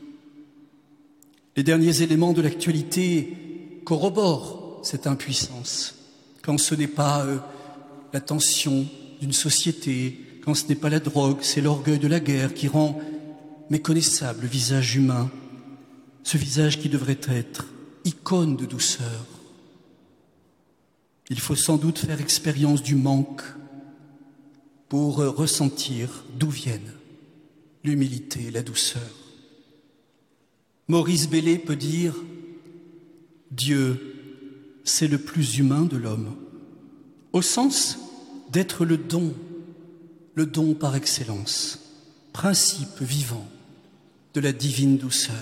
Les 1.56 1.62
derniers 1.62 2.02
éléments 2.02 2.32
de 2.32 2.42
l'actualité 2.42 3.36
corroborent 3.84 4.80
cette 4.82 5.06
impuissance, 5.06 5.94
quand 6.42 6.58
ce 6.58 6.74
n'est 6.74 6.86
pas 6.86 7.24
euh, 7.24 7.38
la 8.12 8.20
tension 8.20 8.86
d'une 9.20 9.32
société, 9.32 10.40
quand 10.44 10.54
ce 10.54 10.66
n'est 10.66 10.74
pas 10.74 10.88
la 10.88 11.00
drogue, 11.00 11.38
c'est 11.42 11.60
l'orgueil 11.60 11.98
de 11.98 12.08
la 12.08 12.20
guerre 12.20 12.54
qui 12.54 12.68
rend 12.68 13.00
méconnaissable 13.68 14.42
le 14.42 14.48
visage 14.48 14.96
humain, 14.96 15.30
ce 16.24 16.38
visage 16.38 16.78
qui 16.80 16.88
devrait 16.88 17.20
être 17.28 17.66
icône 18.04 18.56
de 18.56 18.66
douceur. 18.66 19.26
Il 21.28 21.38
faut 21.38 21.54
sans 21.54 21.76
doute 21.76 21.98
faire 21.98 22.20
expérience 22.20 22.82
du 22.82 22.96
manque 22.96 23.42
pour 24.88 25.18
ressentir 25.18 26.24
d'où 26.36 26.50
viennent 26.50 26.92
l'humilité, 27.84 28.50
la 28.50 28.62
douceur. 28.62 29.02
Maurice 30.88 31.28
Bellé 31.28 31.58
peut 31.58 31.76
dire 31.76 32.16
Dieu, 33.52 34.16
c'est 34.84 35.06
le 35.06 35.18
plus 35.18 35.58
humain 35.58 35.82
de 35.82 35.96
l'homme, 35.96 36.34
au 37.32 37.42
sens 37.42 37.98
d'être 38.50 38.84
le 38.84 38.96
don, 38.96 39.34
le 40.34 40.46
don 40.46 40.74
par 40.74 40.96
excellence, 40.96 41.78
principe 42.32 43.00
vivant 43.00 43.46
de 44.34 44.40
la 44.40 44.52
divine 44.52 44.96
douceur. 44.96 45.34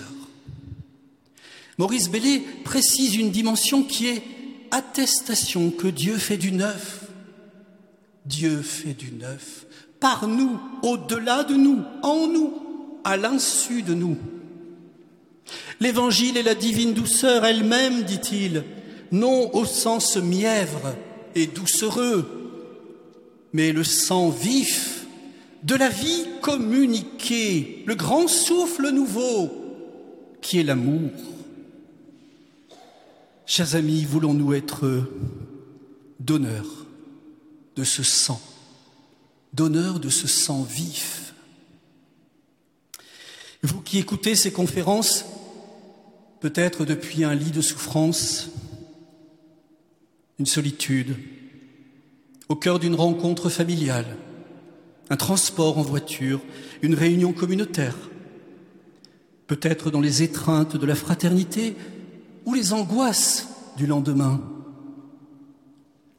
Maurice 1.77 2.09
Bellé 2.09 2.43
précise 2.63 3.15
une 3.15 3.31
dimension 3.31 3.83
qui 3.83 4.07
est 4.07 4.23
attestation 4.71 5.71
que 5.71 5.87
Dieu 5.87 6.17
fait 6.17 6.37
du 6.37 6.51
neuf. 6.51 7.05
Dieu 8.25 8.61
fait 8.61 8.93
du 8.93 9.11
neuf 9.11 9.65
par 9.99 10.27
nous, 10.27 10.59
au-delà 10.81 11.43
de 11.43 11.55
nous, 11.55 11.81
en 12.03 12.27
nous, 12.27 12.53
à 13.03 13.17
l'insu 13.17 13.81
de 13.81 13.93
nous. 13.93 14.17
L'évangile 15.79 16.37
est 16.37 16.43
la 16.43 16.55
divine 16.55 16.93
douceur 16.93 17.45
elle-même, 17.45 18.03
dit-il, 18.03 18.63
non 19.11 19.53
au 19.53 19.65
sens 19.65 20.17
mièvre 20.17 20.95
doucereux, 21.47 22.27
mais 23.53 23.71
le 23.71 23.83
sang 23.83 24.29
vif 24.29 25.05
de 25.63 25.75
la 25.75 25.89
vie 25.89 26.25
communiquée, 26.41 27.83
le 27.85 27.95
grand 27.95 28.27
souffle 28.27 28.89
nouveau 28.89 29.51
qui 30.41 30.59
est 30.59 30.63
l'amour. 30.63 31.11
Chers 33.45 33.75
amis, 33.75 34.05
voulons-nous 34.05 34.53
être 34.53 35.03
donneurs 36.19 36.85
de 37.75 37.83
ce 37.83 38.03
sang, 38.03 38.41
donneurs 39.53 39.99
de 39.99 40.09
ce 40.09 40.27
sang 40.27 40.63
vif? 40.63 41.33
Vous 43.63 43.81
qui 43.81 43.97
écoutez 43.97 44.35
ces 44.35 44.51
conférences, 44.51 45.25
peut-être 46.39 46.85
depuis 46.85 47.23
un 47.23 47.35
lit 47.35 47.51
de 47.51 47.61
souffrance, 47.61 48.49
une 50.39 50.45
solitude, 50.45 51.17
au 52.47 52.55
cœur 52.55 52.79
d'une 52.79 52.95
rencontre 52.95 53.49
familiale, 53.49 54.17
un 55.09 55.17
transport 55.17 55.77
en 55.77 55.81
voiture, 55.81 56.41
une 56.81 56.95
réunion 56.95 57.33
communautaire, 57.33 57.95
peut-être 59.47 59.91
dans 59.91 60.01
les 60.01 60.23
étreintes 60.23 60.77
de 60.77 60.85
la 60.85 60.95
fraternité, 60.95 61.75
ou 62.45 62.53
les 62.53 62.73
angoisses 62.73 63.49
du 63.77 63.85
lendemain. 63.85 64.41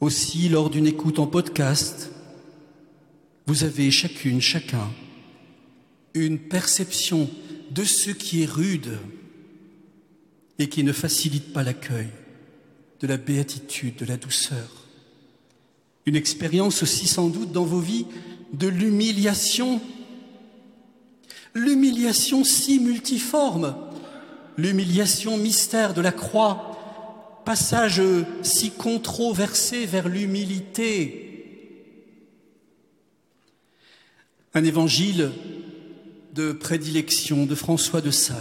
Aussi, 0.01 0.49
lors 0.49 0.71
d'une 0.71 0.87
écoute 0.87 1.19
en 1.19 1.27
podcast, 1.27 2.11
vous 3.47 3.65
avez 3.65 3.91
chacune, 3.91 4.41
chacun, 4.41 4.89
une 6.15 6.39
perception 6.39 7.29
de 7.71 7.85
ce 7.85 8.11
qui 8.11 8.43
est 8.43 8.51
rude 8.51 8.99
et 10.59 10.69
qui 10.69 10.85
ne 10.85 10.93
facilite 10.93 11.53
pas 11.53 11.63
l'accueil 11.63 12.09
de 13.01 13.07
la 13.07 13.17
béatitude, 13.17 13.97
de 13.97 14.05
la 14.05 14.17
douceur. 14.17 14.87
Une 16.07 16.17
expérience 16.17 16.83
aussi 16.83 17.07
sans 17.07 17.29
doute 17.29 17.53
dans 17.53 17.65
vos 17.65 17.81
vies 17.81 18.07
de 18.53 18.69
l'humiliation, 18.69 19.81
l'humiliation 21.55 22.45
si 22.45 22.81
multiforme 22.81 23.75
l'humiliation 24.61 25.37
mystère 25.39 25.95
de 25.95 26.01
la 26.01 26.13
croix, 26.13 27.43
passage 27.45 28.03
si 28.43 28.71
controversé 28.71 29.87
vers 29.87 30.09
l'humilité. 30.09 31.27
Un 34.55 34.65
évangile 34.65 35.31
de 36.35 36.53
prédilection 36.53 37.47
de 37.47 37.55
François 37.55 38.01
de 38.01 38.11
Sales 38.11 38.37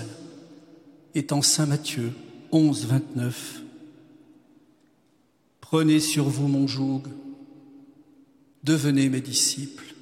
est 1.16 1.32
en 1.32 1.42
Saint 1.42 1.66
Matthieu 1.66 2.12
11, 2.52 2.86
29. 2.88 3.62
Prenez 5.70 6.00
sur 6.00 6.24
vous 6.24 6.48
mon 6.48 6.66
joug, 6.66 7.04
devenez 8.64 9.08
mes 9.08 9.22
disciples, 9.22 9.94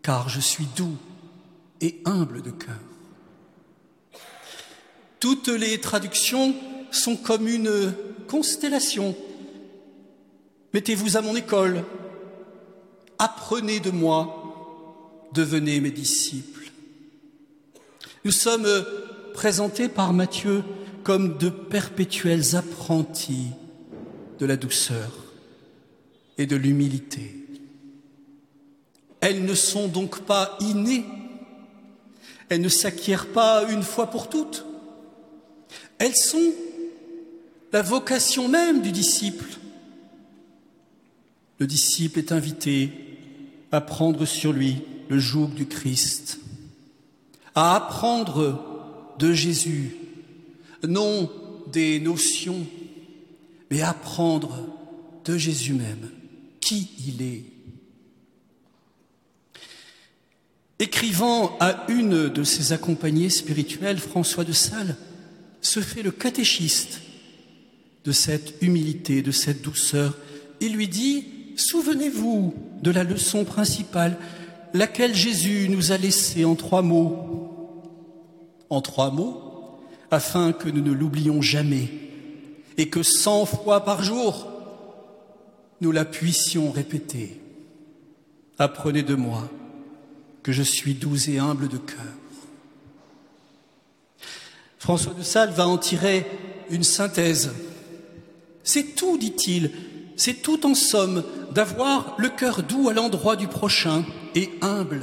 car 0.00 0.30
je 0.30 0.40
suis 0.40 0.64
doux 0.74 0.96
et 1.82 2.00
humble 2.06 2.40
de 2.40 2.50
cœur. 2.50 2.80
Toutes 5.20 5.48
les 5.48 5.78
traductions 5.82 6.54
sont 6.90 7.14
comme 7.14 7.46
une 7.46 7.92
constellation. 8.26 9.14
Mettez-vous 10.72 11.18
à 11.18 11.20
mon 11.20 11.36
école, 11.36 11.84
apprenez 13.18 13.80
de 13.80 13.90
moi, 13.90 15.28
devenez 15.34 15.78
mes 15.82 15.90
disciples. 15.90 16.72
Nous 18.24 18.32
sommes 18.32 18.66
présentés 19.34 19.90
par 19.90 20.14
Matthieu 20.14 20.64
comme 21.04 21.36
de 21.36 21.50
perpétuels 21.50 22.56
apprentis 22.56 23.50
de 24.38 24.46
la 24.46 24.56
douceur 24.56 25.10
et 26.38 26.46
de 26.46 26.56
l'humilité. 26.56 27.34
Elles 29.20 29.44
ne 29.44 29.54
sont 29.54 29.88
donc 29.88 30.20
pas 30.22 30.56
innées, 30.60 31.04
elles 32.48 32.60
ne 32.60 32.68
s'acquièrent 32.68 33.32
pas 33.32 33.64
une 33.70 33.82
fois 33.82 34.06
pour 34.06 34.28
toutes. 34.28 34.64
Elles 35.98 36.16
sont 36.16 36.52
la 37.72 37.82
vocation 37.82 38.48
même 38.48 38.82
du 38.82 38.92
disciple. 38.92 39.46
Le 41.58 41.66
disciple 41.66 42.18
est 42.18 42.32
invité 42.32 42.92
à 43.72 43.80
prendre 43.80 44.26
sur 44.26 44.52
lui 44.52 44.82
le 45.08 45.18
joug 45.18 45.48
du 45.48 45.66
Christ, 45.66 46.38
à 47.54 47.76
apprendre 47.76 49.14
de 49.18 49.32
Jésus, 49.32 49.96
non 50.86 51.30
des 51.72 51.98
notions, 52.00 52.66
mais 53.70 53.82
apprendre 53.82 54.68
de 55.24 55.36
Jésus 55.36 55.72
même 55.72 56.10
qui 56.60 56.90
il 57.06 57.22
est. 57.22 57.44
Écrivant 60.78 61.56
à 61.60 61.86
une 61.88 62.28
de 62.28 62.44
ses 62.44 62.72
accompagnées 62.72 63.30
spirituelles, 63.30 63.98
François 63.98 64.44
de 64.44 64.52
Sales, 64.52 64.96
se 65.60 65.80
fait 65.80 66.02
le 66.02 66.10
catéchiste 66.10 67.00
de 68.04 68.12
cette 68.12 68.60
humilité, 68.62 69.22
de 69.22 69.30
cette 69.30 69.62
douceur. 69.62 70.16
Il 70.60 70.74
lui 70.74 70.88
dit, 70.88 71.24
souvenez-vous, 71.56 72.54
de 72.82 72.90
la 72.90 73.04
leçon 73.04 73.44
principale, 73.44 74.18
laquelle 74.74 75.14
Jésus 75.14 75.68
nous 75.70 75.92
a 75.92 75.96
laissée 75.96 76.44
en 76.44 76.56
trois 76.56 76.82
mots. 76.82 77.82
En 78.70 78.80
trois 78.80 79.10
mots, 79.10 79.80
afin 80.10 80.52
que 80.52 80.68
nous 80.68 80.82
ne 80.82 80.92
l'oublions 80.92 81.40
jamais 81.40 81.88
et 82.78 82.88
que 82.88 83.02
cent 83.02 83.46
fois 83.46 83.84
par 83.84 84.02
jour, 84.02 84.46
nous 85.80 85.92
la 85.92 86.04
puissions 86.04 86.70
répéter. 86.70 87.40
Apprenez 88.58 89.02
de 89.02 89.14
moi 89.14 89.48
que 90.42 90.52
je 90.52 90.62
suis 90.62 90.94
doux 90.94 91.28
et 91.28 91.38
humble 91.38 91.68
de 91.68 91.78
cœur. 91.78 91.98
François 94.78 95.14
de 95.14 95.22
Sales 95.22 95.50
va 95.50 95.66
en 95.66 95.78
tirer 95.78 96.26
une 96.70 96.84
synthèse. 96.84 97.50
C'est 98.62 98.94
tout, 98.94 99.18
dit-il, 99.18 99.70
c'est 100.16 100.42
tout 100.42 100.64
en 100.66 100.74
somme 100.74 101.24
d'avoir 101.52 102.14
le 102.18 102.28
cœur 102.28 102.62
doux 102.62 102.88
à 102.88 102.92
l'endroit 102.92 103.36
du 103.36 103.48
prochain 103.48 104.04
et 104.34 104.50
humble 104.62 105.02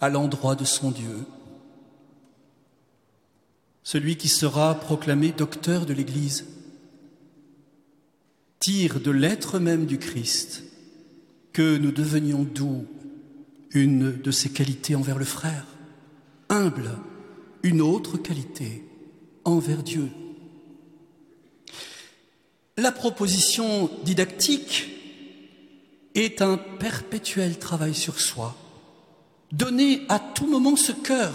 à 0.00 0.08
l'endroit 0.08 0.54
de 0.54 0.64
son 0.64 0.90
Dieu. 0.90 1.24
Celui 3.84 4.16
qui 4.16 4.28
sera 4.28 4.74
proclamé 4.74 5.32
docteur 5.32 5.86
de 5.86 5.92
l'Église 5.92 6.46
tire 8.60 9.00
de 9.00 9.10
l'être 9.10 9.58
même 9.58 9.86
du 9.86 9.98
Christ 9.98 10.62
que 11.52 11.76
nous 11.76 11.90
devenions 11.90 12.44
doux, 12.44 12.86
une 13.72 14.12
de 14.20 14.30
ses 14.30 14.50
qualités 14.50 14.94
envers 14.94 15.18
le 15.18 15.24
frère, 15.24 15.66
humble, 16.48 16.90
une 17.64 17.80
autre 17.80 18.18
qualité 18.18 18.84
envers 19.44 19.82
Dieu. 19.82 20.08
La 22.76 22.92
proposition 22.92 23.90
didactique 24.04 24.88
est 26.14 26.40
un 26.40 26.56
perpétuel 26.56 27.58
travail 27.58 27.94
sur 27.94 28.20
soi. 28.20 28.56
Donnez 29.50 30.02
à 30.08 30.20
tout 30.20 30.46
moment 30.46 30.76
ce 30.76 30.92
cœur 30.92 31.32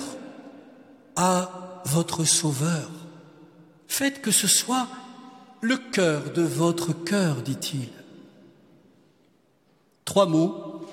à 1.17 1.56
votre 1.87 2.25
Sauveur. 2.25 2.89
Faites 3.87 4.21
que 4.21 4.31
ce 4.31 4.47
soit 4.47 4.87
le 5.61 5.77
cœur 5.77 6.31
de 6.33 6.41
votre 6.41 6.93
cœur, 6.93 7.41
dit-il. 7.41 7.89
Trois 10.05 10.25
mots, 10.25 10.85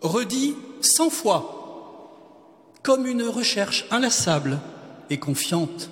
redits 0.00 0.54
cent 0.80 1.10
fois, 1.10 2.78
comme 2.82 3.06
une 3.06 3.22
recherche 3.22 3.84
inlassable 3.90 4.58
et 5.10 5.18
confiante. 5.18 5.90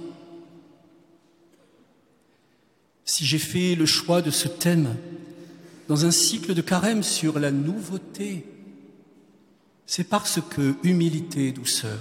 Si 3.05 3.24
j'ai 3.26 3.38
fait 3.38 3.74
le 3.74 3.87
choix 3.87 4.22
de 4.22 4.31
ce 4.31 4.48
thème 4.48 4.96
dans 5.88 6.07
un 6.07 6.11
cycle 6.12 6.55
de 6.55 6.62
carême 6.62 7.03
sur 7.03 7.38
la 7.40 7.50
nouveauté, 7.50 8.46
c'est 9.87 10.09
parce 10.09 10.40
que 10.40 10.76
humilité 10.85 11.48
et 11.48 11.53
douceur 11.53 11.98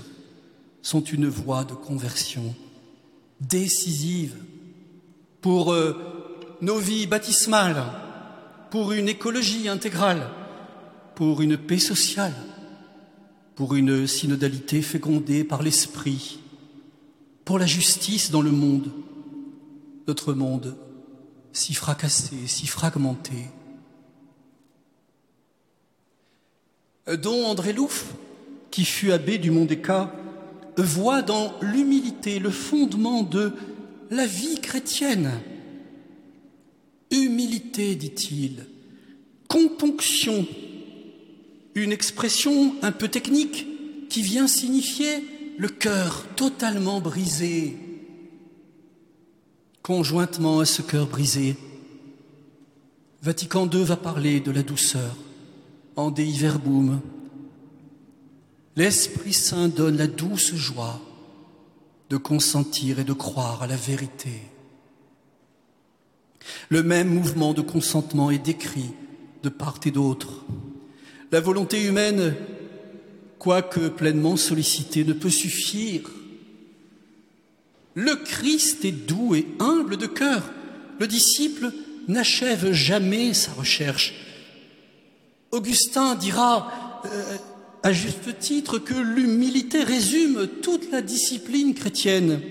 sont 0.89 1.03
une 1.03 1.27
voie 1.27 1.65
de 1.65 1.75
conversion 1.75 2.55
décisive 3.39 4.35
pour 5.39 5.71
euh, 5.71 6.57
nos 6.61 6.79
vies 6.79 7.05
baptismales, 7.05 7.85
pour 8.71 8.91
une 8.91 9.07
écologie 9.07 9.69
intégrale, 9.69 10.31
pour 11.13 11.43
une 11.43 11.57
paix 11.57 11.77
sociale, 11.77 12.33
pour 13.53 13.75
une 13.75 14.07
synodalité 14.07 14.81
fécondée 14.81 15.43
par 15.43 15.61
l'esprit, 15.61 16.39
pour 17.45 17.59
la 17.59 17.67
justice 17.67 18.31
dans 18.31 18.41
le 18.41 18.51
monde, 18.51 18.91
notre 20.07 20.33
monde 20.33 20.75
si 21.53 21.75
fracassé, 21.75 22.47
si 22.47 22.65
fragmenté. 22.65 23.51
Dont 27.21 27.45
André 27.45 27.73
Louf, 27.73 28.15
qui 28.71 28.85
fut 28.85 29.11
abbé 29.11 29.37
du 29.37 29.51
Mont 29.51 29.65
des 29.65 29.79
voit 30.81 31.21
dans 31.21 31.53
l'humilité 31.61 32.39
le 32.39 32.49
fondement 32.49 33.23
de 33.23 33.53
la 34.11 34.25
vie 34.25 34.59
chrétienne. 34.61 35.31
Humilité, 37.11 37.95
dit-il, 37.95 38.65
componction, 39.47 40.45
une 41.75 41.91
expression 41.91 42.75
un 42.81 42.91
peu 42.91 43.07
technique 43.07 43.67
qui 44.09 44.21
vient 44.21 44.47
signifier 44.47 45.23
le 45.57 45.69
cœur 45.69 46.25
totalement 46.35 47.01
brisé. 47.01 47.77
Conjointement 49.81 50.59
à 50.59 50.65
ce 50.65 50.81
cœur 50.81 51.07
brisé, 51.07 51.55
Vatican 53.21 53.69
II 53.69 53.83
va 53.83 53.97
parler 53.97 54.39
de 54.39 54.51
la 54.51 54.63
douceur 54.63 55.15
en 55.95 56.11
Dei. 56.11 56.33
L'Esprit 58.75 59.33
Saint 59.33 59.67
donne 59.67 59.97
la 59.97 60.07
douce 60.07 60.55
joie 60.55 61.01
de 62.09 62.17
consentir 62.17 62.99
et 62.99 63.03
de 63.03 63.13
croire 63.13 63.63
à 63.63 63.67
la 63.67 63.75
vérité. 63.75 64.41
Le 66.69 66.83
même 66.83 67.09
mouvement 67.09 67.53
de 67.53 67.61
consentement 67.61 68.31
est 68.31 68.43
décrit 68.43 68.91
de 69.43 69.49
part 69.49 69.79
et 69.85 69.91
d'autre. 69.91 70.45
La 71.31 71.39
volonté 71.39 71.83
humaine, 71.83 72.35
quoique 73.37 73.87
pleinement 73.89 74.37
sollicitée, 74.37 75.03
ne 75.03 75.13
peut 75.13 75.29
suffire. 75.29 76.09
Le 77.93 78.15
Christ 78.15 78.85
est 78.85 78.91
doux 78.91 79.35
et 79.35 79.47
humble 79.59 79.97
de 79.97 80.07
cœur. 80.07 80.51
Le 80.99 81.07
disciple 81.07 81.71
n'achève 82.07 82.71
jamais 82.71 83.33
sa 83.33 83.51
recherche. 83.51 84.13
Augustin 85.51 86.15
dira 86.15 87.01
euh, 87.05 87.37
à 87.83 87.93
juste 87.93 88.39
titre 88.39 88.79
que 88.79 88.93
l'humilité 88.93 89.83
résume 89.83 90.47
toute 90.61 90.91
la 90.91 91.01
discipline 91.01 91.73
chrétienne. 91.73 92.41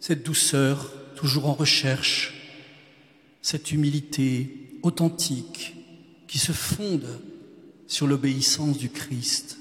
Cette 0.00 0.24
douceur, 0.24 0.92
toujours 1.16 1.46
en 1.46 1.54
recherche, 1.54 2.34
cette 3.42 3.72
humilité 3.72 4.78
authentique 4.82 5.74
qui 6.28 6.38
se 6.38 6.52
fonde 6.52 7.20
sur 7.86 8.06
l'obéissance 8.06 8.78
du 8.78 8.90
Christ. 8.90 9.58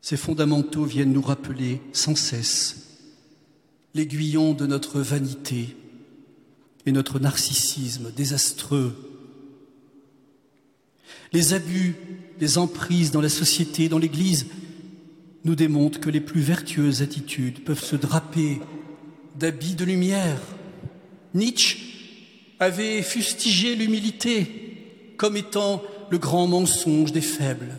Ces 0.00 0.16
fondamentaux 0.16 0.84
viennent 0.84 1.12
nous 1.12 1.22
rappeler 1.22 1.80
sans 1.92 2.14
cesse 2.14 2.82
l'aiguillon 3.94 4.52
de 4.52 4.66
notre 4.66 5.00
vanité 5.00 5.74
et 6.84 6.92
notre 6.92 7.18
narcissisme 7.18 8.12
désastreux 8.12 9.15
les 11.32 11.54
abus, 11.54 11.94
les 12.40 12.58
emprises 12.58 13.10
dans 13.10 13.20
la 13.20 13.28
société, 13.28 13.88
dans 13.88 13.98
l'Église, 13.98 14.46
nous 15.44 15.54
démontrent 15.54 16.00
que 16.00 16.10
les 16.10 16.20
plus 16.20 16.40
vertueuses 16.40 17.02
attitudes 17.02 17.62
peuvent 17.64 17.82
se 17.82 17.96
draper 17.96 18.60
d'habits 19.36 19.74
de 19.74 19.84
lumière. 19.84 20.40
Nietzsche 21.34 21.78
avait 22.58 23.02
fustigé 23.02 23.74
l'humilité 23.76 25.14
comme 25.16 25.36
étant 25.36 25.82
le 26.10 26.18
grand 26.18 26.46
mensonge 26.46 27.12
des 27.12 27.20
faibles. 27.20 27.78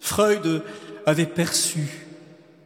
Freud 0.00 0.62
avait 1.06 1.26
perçu 1.26 1.80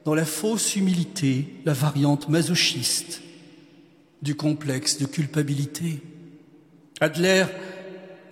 dans 0.04 0.14
la 0.14 0.24
fausse 0.24 0.76
humilité 0.76 1.46
la 1.64 1.72
variante 1.72 2.28
masochiste 2.28 3.22
du 4.22 4.34
complexe 4.34 4.98
de 4.98 5.06
culpabilité. 5.06 6.00
Adler 7.00 7.44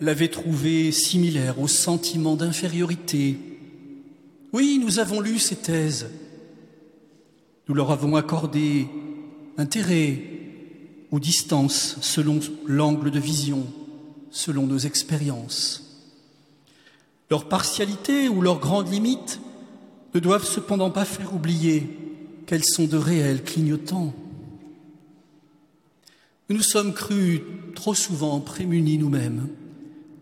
l'avait 0.00 0.28
trouvé 0.28 0.92
similaire 0.92 1.61
au 1.61 1.68
sentiment 1.68 2.37
d'infériorité. 2.37 3.38
Oui, 4.52 4.80
nous 4.83 4.98
avons 4.98 5.20
lu 5.20 5.38
ces 5.38 5.57
thèses. 5.57 6.11
Nous 7.68 7.74
leur 7.74 7.90
avons 7.90 8.16
accordé 8.16 8.87
intérêt 9.57 10.22
ou 11.11 11.20
distance 11.20 11.96
selon 12.00 12.40
l'angle 12.66 13.11
de 13.11 13.18
vision, 13.18 13.66
selon 14.30 14.66
nos 14.66 14.78
expériences. 14.78 16.02
Leur 17.30 17.48
partialité 17.48 18.28
ou 18.28 18.42
leurs 18.42 18.61
grandes 18.61 18.92
limites 18.92 19.40
ne 20.14 20.20
doivent 20.20 20.46
cependant 20.46 20.90
pas 20.90 21.04
faire 21.04 21.35
oublier 21.35 21.88
qu'elles 22.46 22.64
sont 22.64 22.85
de 22.85 22.96
réels 22.96 23.42
clignotants. 23.42 24.12
Nous 26.48 26.57
nous 26.57 26.62
sommes 26.62 26.92
crus 26.92 27.40
trop 27.74 27.94
souvent 27.94 28.38
prémunis 28.40 28.98
nous-mêmes 28.98 29.48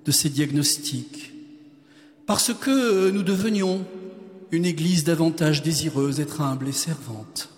de 0.05 0.11
ces 0.11 0.29
diagnostics, 0.29 1.33
parce 2.27 2.53
que 2.55 3.11
nous 3.11 3.23
devenions 3.23 3.87
une 4.51 4.67
Église 4.67 5.05
davantage 5.05 5.63
désireuse 5.63 6.17
d'être 6.17 6.41
humble 6.41 6.69
et 6.69 6.73
servante. 6.73 7.49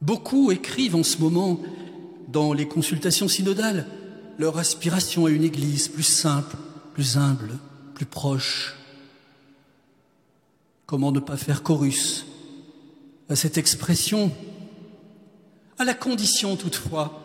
Beaucoup 0.00 0.50
écrivent 0.50 0.96
en 0.96 1.02
ce 1.02 1.18
moment 1.18 1.60
dans 2.28 2.52
les 2.52 2.66
consultations 2.66 3.28
synodales 3.28 3.86
leur 4.38 4.58
aspiration 4.58 5.26
à 5.26 5.30
une 5.30 5.44
Église 5.44 5.88
plus 5.88 6.02
simple, 6.02 6.56
plus 6.94 7.18
humble, 7.18 7.58
plus 7.94 8.06
proche. 8.06 8.74
Comment 10.86 11.12
ne 11.12 11.20
pas 11.20 11.36
faire 11.36 11.62
chorus 11.62 12.24
à 13.28 13.36
cette 13.36 13.58
expression, 13.58 14.32
à 15.78 15.84
la 15.84 15.94
condition 15.94 16.56
toutefois 16.56 17.22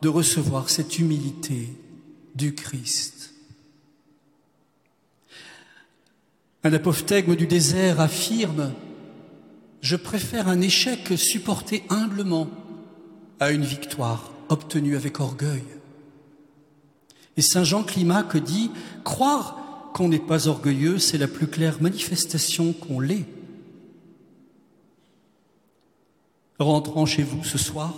de 0.00 0.08
recevoir 0.08 0.70
cette 0.70 0.98
humilité 0.98 1.68
du 2.34 2.54
Christ. 2.54 3.34
Un 6.64 6.72
apophthegme 6.72 7.34
du 7.34 7.46
désert 7.46 8.00
affirme 8.00 8.72
Je 9.80 9.96
préfère 9.96 10.48
un 10.48 10.60
échec 10.60 11.12
supporté 11.16 11.84
humblement 11.88 12.48
à 13.40 13.50
une 13.50 13.64
victoire 13.64 14.32
obtenue 14.48 14.96
avec 14.96 15.18
orgueil. 15.18 15.64
Et 17.36 17.42
Saint 17.42 17.64
Jean 17.64 17.82
Climac 17.82 18.36
dit 18.36 18.70
Croire 19.02 19.90
qu'on 19.92 20.08
n'est 20.08 20.18
pas 20.18 20.48
orgueilleux, 20.48 20.98
c'est 20.98 21.18
la 21.18 21.28
plus 21.28 21.48
claire 21.48 21.82
manifestation 21.82 22.72
qu'on 22.72 23.00
l'est. 23.00 23.26
Rentrant 26.58 27.06
chez 27.06 27.24
vous 27.24 27.42
ce 27.42 27.58
soir, 27.58 27.94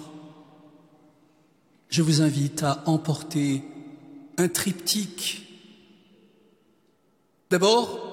je 1.91 2.03
vous 2.03 2.23
invite 2.23 2.63
à 2.63 2.83
emporter 2.87 3.63
un 4.37 4.49
triptyque. 4.49 5.47
D'abord, 7.51 8.05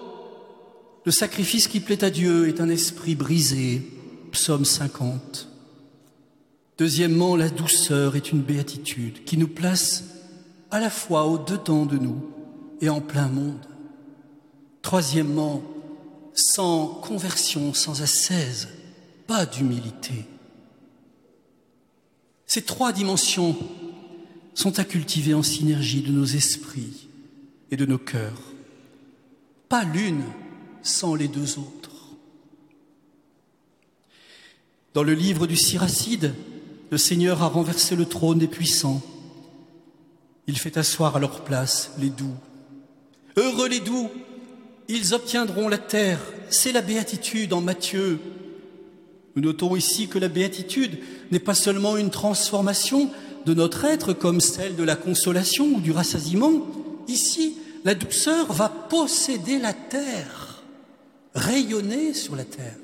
le 1.06 1.12
sacrifice 1.12 1.68
qui 1.68 1.80
plaît 1.80 2.04
à 2.04 2.10
Dieu 2.10 2.48
est 2.48 2.62
un 2.62 2.70
esprit 2.70 3.16
brisé, 3.16 3.82
psaume 4.32 4.66
50. 4.66 5.48
Deuxièmement, 6.78 7.36
la 7.36 7.50
douceur 7.50 8.16
est 8.16 8.32
une 8.32 8.42
béatitude 8.42 9.24
qui 9.24 9.38
nous 9.38 9.48
place 9.48 10.04
à 10.70 10.80
la 10.80 10.90
fois 10.90 11.26
au-dedans 11.26 11.86
de 11.86 11.98
nous 11.98 12.22
et 12.82 12.90
en 12.90 13.02
plein 13.02 13.28
monde. 13.28 13.66
Troisièmement, 14.82 15.64
sans 16.34 16.88
conversion, 16.88 17.74
sans 17.74 18.02
ascèse, 18.02 18.70
pas 19.28 19.46
d'humilité. 19.46 20.26
Ces 22.46 22.64
trois 22.64 22.92
dimensions 22.92 23.56
sont 24.54 24.80
à 24.80 24.84
cultiver 24.84 25.34
en 25.34 25.44
synergie 25.44 26.02
de 26.02 26.12
nos 26.12 26.26
esprits 26.26 27.08
et 27.72 27.78
de 27.78 27.86
nos 27.86 27.98
cœurs. 27.98 28.42
Pas 29.70 29.84
l'une 29.84 30.24
sans 30.82 31.16
les 31.16 31.28
deux 31.28 31.58
autres. 31.58 31.92
Dans 34.94 35.04
le 35.04 35.14
livre 35.14 35.48
du 35.48 35.56
Siracide, 35.56 36.34
le 36.90 36.98
Seigneur 36.98 37.42
a 37.42 37.48
renversé 37.48 37.96
le 37.96 38.06
trône 38.06 38.40
des 38.40 38.48
puissants. 38.48 39.02
Il 40.48 40.58
fait 40.58 40.76
asseoir 40.76 41.16
à 41.16 41.20
leur 41.20 41.46
place 41.46 41.92
les 42.00 42.10
doux. 42.10 42.36
Heureux 43.38 43.70
les 43.70 43.80
doux, 43.80 44.10
ils 44.90 45.14
obtiendront 45.14 45.70
la 45.70 45.78
terre. 45.78 46.20
C'est 46.50 46.74
la 46.74 46.82
béatitude 46.82 47.54
en 47.54 47.62
Matthieu. 47.62 48.20
Nous 49.38 49.44
notons 49.44 49.78
ici 49.78 50.10
que 50.10 50.20
la 50.20 50.28
béatitude 50.28 51.00
n'est 51.32 51.40
pas 51.40 51.54
seulement 51.54 51.96
une 51.96 52.10
transformation 52.10 53.10
de 53.46 53.54
notre 53.54 53.86
être 53.86 54.14
comme 54.14 54.42
celle 54.42 54.76
de 54.76 54.84
la 54.84 54.96
consolation 54.96 55.66
ou 55.66 55.82
du 55.82 55.92
rassasiement. 55.92 56.68
Ici, 57.08 57.58
la 57.84 57.96
douceur 57.96 58.52
va 58.54 58.70
posséder 58.70 59.60
la 59.60 59.74
terre, 59.74 60.64
rayonner 61.34 62.14
sur 62.14 62.36
la 62.36 62.46
terre. 62.46 62.78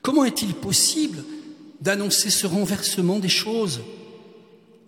Comment 0.00 0.24
est-il 0.24 0.54
possible 0.54 1.22
d'annoncer 1.80 2.30
ce 2.30 2.46
renversement 2.46 3.18
des 3.18 3.28
choses 3.28 3.80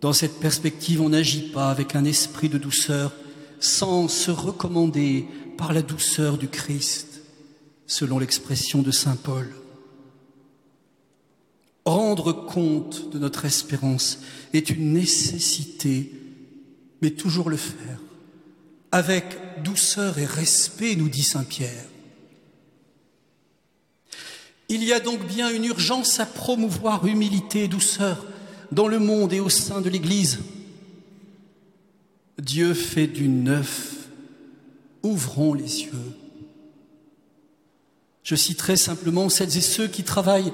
Dans 0.01 0.13
cette 0.13 0.41
perspective, 0.41 1.01
on 1.01 1.11
n'agit 1.11 1.51
pas 1.53 1.71
avec 1.71 1.95
un 1.95 2.05
esprit 2.05 2.49
de 2.49 2.59
douceur 2.59 3.13
sans 3.61 4.09
se 4.09 4.31
recommander 4.31 5.27
par 5.57 5.73
la 5.73 5.83
douceur 5.83 6.37
du 6.37 6.49
Christ, 6.49 7.23
selon 7.87 8.19
l'expression 8.19 8.83
de 8.83 8.91
Saint 8.91 9.17
Paul. 9.17 9.49
Rendre 11.85 12.33
compte 12.33 13.11
de 13.11 13.19
notre 13.19 13.45
espérance 13.45 14.21
est 14.53 14.71
une 14.71 14.93
nécessité, 14.95 16.13
mais 17.03 17.11
toujours 17.11 17.51
le 17.51 17.57
faire 17.57 17.99
avec 18.95 19.61
douceur 19.65 20.21
et 20.21 20.25
respect, 20.25 20.95
nous 20.95 21.09
dit 21.09 21.25
Saint 21.25 21.43
Pierre. 21.43 21.85
Il 24.69 24.85
y 24.85 24.93
a 24.93 25.01
donc 25.01 25.27
bien 25.27 25.51
une 25.51 25.65
urgence 25.65 26.21
à 26.21 26.27
promouvoir 26.27 27.05
humilité 27.05 27.65
et 27.65 27.69
douceur 27.69 28.25
dans 28.71 28.87
le 28.87 29.01
monde 29.01 29.33
et 29.33 29.41
au 29.41 29.49
sein 29.49 29.81
de 29.81 29.91
l'Église. 29.91 30.39
Dieu 32.39 32.73
fait 32.73 33.09
du 33.09 33.27
neuf. 33.27 34.07
Ouvrons 35.03 35.55
les 35.55 35.83
yeux. 35.83 36.17
Je 38.23 38.37
citerai 38.37 38.77
simplement 38.77 39.29
celles 39.29 39.59
et 39.59 39.61
ceux 39.61 39.89
qui 39.89 40.05
travaillent 40.05 40.53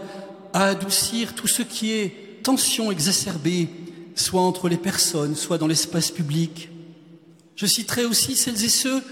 à 0.52 0.66
adoucir 0.66 1.34
tout 1.34 1.48
ce 1.48 1.62
qui 1.62 1.92
est 1.92 2.42
tension 2.42 2.90
exacerbée, 2.90 3.68
soit 4.14 4.40
entre 4.40 4.68
les 4.68 4.76
personnes, 4.76 5.36
soit 5.36 5.58
dans 5.58 5.66
l'espace 5.66 6.10
public. 6.10 6.70
Je 7.56 7.66
citerai 7.66 8.04
aussi 8.04 8.36
celles 8.36 8.64
et 8.64 8.68
ceux 8.68 9.02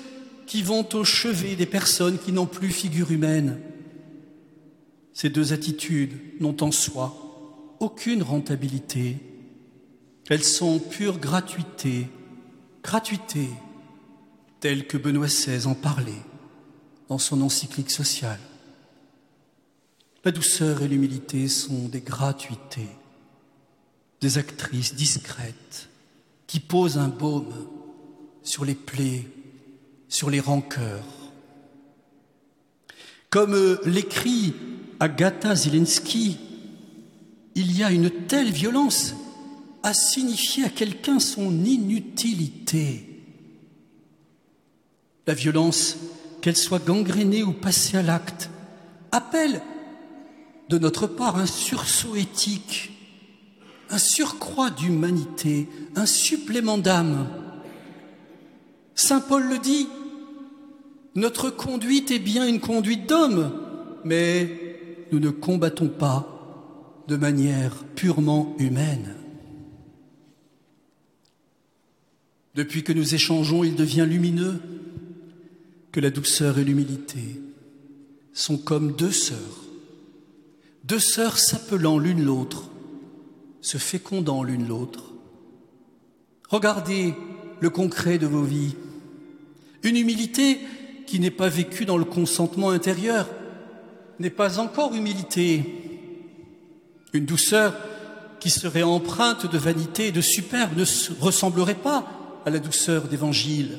qui 0.46 0.62
vont 0.62 0.88
au 0.94 1.04
chevet 1.04 1.56
des 1.56 1.66
personnes 1.66 2.18
qui 2.18 2.32
n'ont 2.32 2.46
plus 2.46 2.70
figure 2.70 3.10
humaine. 3.10 3.60
Ces 5.12 5.28
deux 5.28 5.52
attitudes 5.52 6.12
n'ont 6.40 6.56
en 6.62 6.72
soi 6.72 7.76
aucune 7.80 8.22
rentabilité. 8.22 9.18
Elles 10.28 10.44
sont 10.44 10.78
pure 10.78 11.18
gratuité, 11.18 12.08
gratuité, 12.82 13.48
telle 14.60 14.86
que 14.86 14.96
Benoît 14.96 15.26
XVI 15.26 15.66
en 15.66 15.74
parlait 15.74 16.24
dans 17.08 17.18
son 17.18 17.42
encyclique 17.42 17.90
sociale. 17.90 18.40
La 20.24 20.32
douceur 20.32 20.82
et 20.82 20.88
l'humilité 20.88 21.46
sont 21.46 21.88
des 21.88 22.00
gratuités, 22.00 22.88
des 24.20 24.38
actrices 24.38 24.94
discrètes 24.94 25.88
qui 26.46 26.58
posent 26.58 26.98
un 26.98 27.08
baume 27.08 27.54
sur 28.42 28.64
les 28.64 28.74
plaies, 28.74 29.26
sur 30.08 30.28
les 30.28 30.40
rancœurs. 30.40 31.04
Comme 33.30 33.78
l'écrit 33.84 34.54
Agatha 34.98 35.54
Zelensky, 35.54 36.38
il 37.54 37.76
y 37.76 37.84
a 37.84 37.92
une 37.92 38.10
telle 38.10 38.50
violence 38.50 39.14
à 39.82 39.94
signifier 39.94 40.64
à 40.64 40.70
quelqu'un 40.70 41.20
son 41.20 41.64
inutilité. 41.64 43.22
La 45.26 45.34
violence, 45.34 45.96
qu'elle 46.40 46.56
soit 46.56 46.84
gangrénée 46.84 47.42
ou 47.42 47.52
passée 47.52 47.98
à 47.98 48.02
l'acte, 48.02 48.50
appelle 49.12 49.60
de 50.68 50.78
notre 50.78 51.06
part 51.06 51.36
un 51.36 51.46
sursaut 51.46 52.16
éthique, 52.16 52.92
un 53.90 53.98
surcroît 53.98 54.70
d'humanité, 54.70 55.68
un 55.96 56.06
supplément 56.06 56.78
d'âme. 56.78 57.28
Saint 58.94 59.20
Paul 59.20 59.48
le 59.48 59.58
dit, 59.58 59.88
notre 61.14 61.50
conduite 61.50 62.10
est 62.10 62.18
bien 62.18 62.46
une 62.46 62.60
conduite 62.60 63.08
d'homme, 63.08 63.52
mais 64.04 65.06
nous 65.10 65.20
ne 65.20 65.30
combattons 65.30 65.88
pas 65.88 66.34
de 67.08 67.16
manière 67.16 67.84
purement 67.94 68.54
humaine. 68.58 69.14
Depuis 72.54 72.82
que 72.82 72.92
nous 72.92 73.14
échangeons, 73.14 73.64
il 73.64 73.76
devient 73.76 74.06
lumineux 74.08 74.60
que 75.92 76.00
la 76.00 76.10
douceur 76.10 76.58
et 76.58 76.64
l'humilité 76.64 77.40
sont 78.34 78.58
comme 78.58 78.92
deux 78.92 79.12
sœurs 79.12 79.67
deux 80.88 80.98
sœurs 80.98 81.36
s'appelant 81.36 81.98
l'une 81.98 82.24
l'autre, 82.24 82.64
se 83.60 83.76
fécondant 83.76 84.42
l'une 84.42 84.66
l'autre. 84.66 85.12
Regardez 86.48 87.14
le 87.60 87.68
concret 87.68 88.16
de 88.16 88.26
vos 88.26 88.42
vies. 88.42 88.74
Une 89.82 89.96
humilité 89.96 90.58
qui 91.06 91.20
n'est 91.20 91.30
pas 91.30 91.50
vécue 91.50 91.84
dans 91.84 91.98
le 91.98 92.06
consentement 92.06 92.70
intérieur 92.70 93.28
n'est 94.18 94.30
pas 94.30 94.58
encore 94.58 94.94
humilité. 94.94 95.62
Une 97.12 97.26
douceur 97.26 97.76
qui 98.40 98.48
serait 98.48 98.82
empreinte 98.82 99.50
de 99.50 99.58
vanité 99.58 100.06
et 100.06 100.12
de 100.12 100.22
superbe 100.22 100.74
ne 100.74 100.84
ressemblerait 101.20 101.74
pas 101.74 102.40
à 102.46 102.50
la 102.50 102.60
douceur 102.60 103.08
d'évangile. 103.08 103.78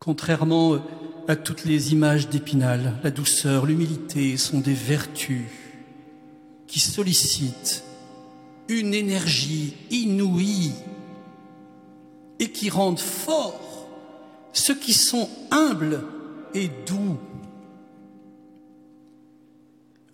Contrairement 0.00 0.80
à 1.28 1.34
toutes 1.34 1.64
les 1.64 1.92
images 1.92 2.28
d'Épinal. 2.28 2.94
La 3.02 3.10
douceur, 3.10 3.66
l'humilité 3.66 4.36
sont 4.36 4.60
des 4.60 4.74
vertus 4.74 5.46
qui 6.66 6.78
sollicitent 6.78 7.84
une 8.68 8.94
énergie 8.94 9.74
inouïe 9.90 10.72
et 12.38 12.50
qui 12.50 12.70
rendent 12.70 13.00
forts 13.00 13.88
ceux 14.52 14.74
qui 14.74 14.92
sont 14.92 15.28
humbles 15.50 16.02
et 16.54 16.70
doux. 16.86 17.18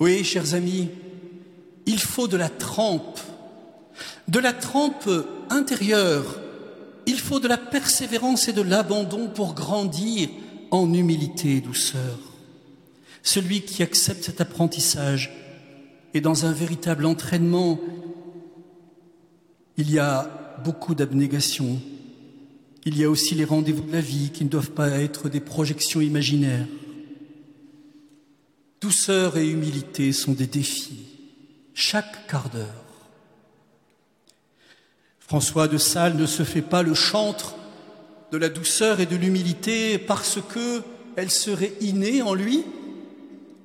Oui, 0.01 0.25
chers 0.25 0.55
amis, 0.55 0.88
il 1.87 2.01
faut 2.01 2.29
de 2.29 2.37
la 2.37 2.48
trempe, 2.48 3.20
de 4.29 4.38
la 4.38 4.53
trempe 4.53 5.09
intérieure, 5.51 6.40
il 7.07 7.18
faut 7.18 7.40
de 7.40 7.48
la 7.48 7.59
persévérance 7.59 8.48
et 8.48 8.53
de 8.53 8.62
l'abandon 8.62 9.29
pour 9.29 9.55
grandir 9.55 10.29
en 10.72 10.92
humilité 10.92 11.56
et 11.56 11.61
douceur. 11.61 12.18
Celui 13.22 13.61
qui 13.61 13.85
accepte 13.85 14.24
cet 14.24 14.40
apprentissage 14.40 15.30
est 16.14 16.20
dans 16.20 16.46
un 16.46 16.52
véritable 16.52 17.04
entraînement. 17.06 17.78
Il 19.76 19.90
y 19.92 19.98
a 19.98 20.58
beaucoup 20.64 20.94
d'abnégation. 20.94 21.80
Il 22.85 22.98
y 22.98 23.04
a 23.04 23.11
aussi 23.11 23.35
les 23.35 23.44
rendez-vous 23.44 23.82
de 23.82 23.92
la 23.92 24.00
vie 24.00 24.30
qui 24.30 24.44
ne 24.44 24.48
doivent 24.48 24.72
pas 24.72 24.88
être 24.88 25.28
des 25.28 25.40
projections 25.40 26.00
imaginaires. 26.00 26.66
Douceur 28.80 29.37
et 29.37 29.48
humilité 29.48 30.12
sont 30.12 30.32
des 30.32 30.48
défis, 30.48 31.06
chaque 31.74 32.26
quart 32.26 32.48
d'heure. 32.48 32.85
François 35.20 35.68
de 35.68 35.78
Sales 35.78 36.16
ne 36.16 36.26
se 36.26 36.42
fait 36.42 36.62
pas 36.62 36.82
le 36.82 36.94
chantre 36.94 37.54
de 38.32 38.38
la 38.38 38.48
douceur 38.48 39.00
et 39.00 39.06
de 39.06 39.14
l'humilité 39.14 39.98
parce 39.98 40.38
que 40.52 40.82
elle 41.16 41.30
serait 41.30 41.74
innée 41.82 42.22
en 42.22 42.32
lui. 42.32 42.64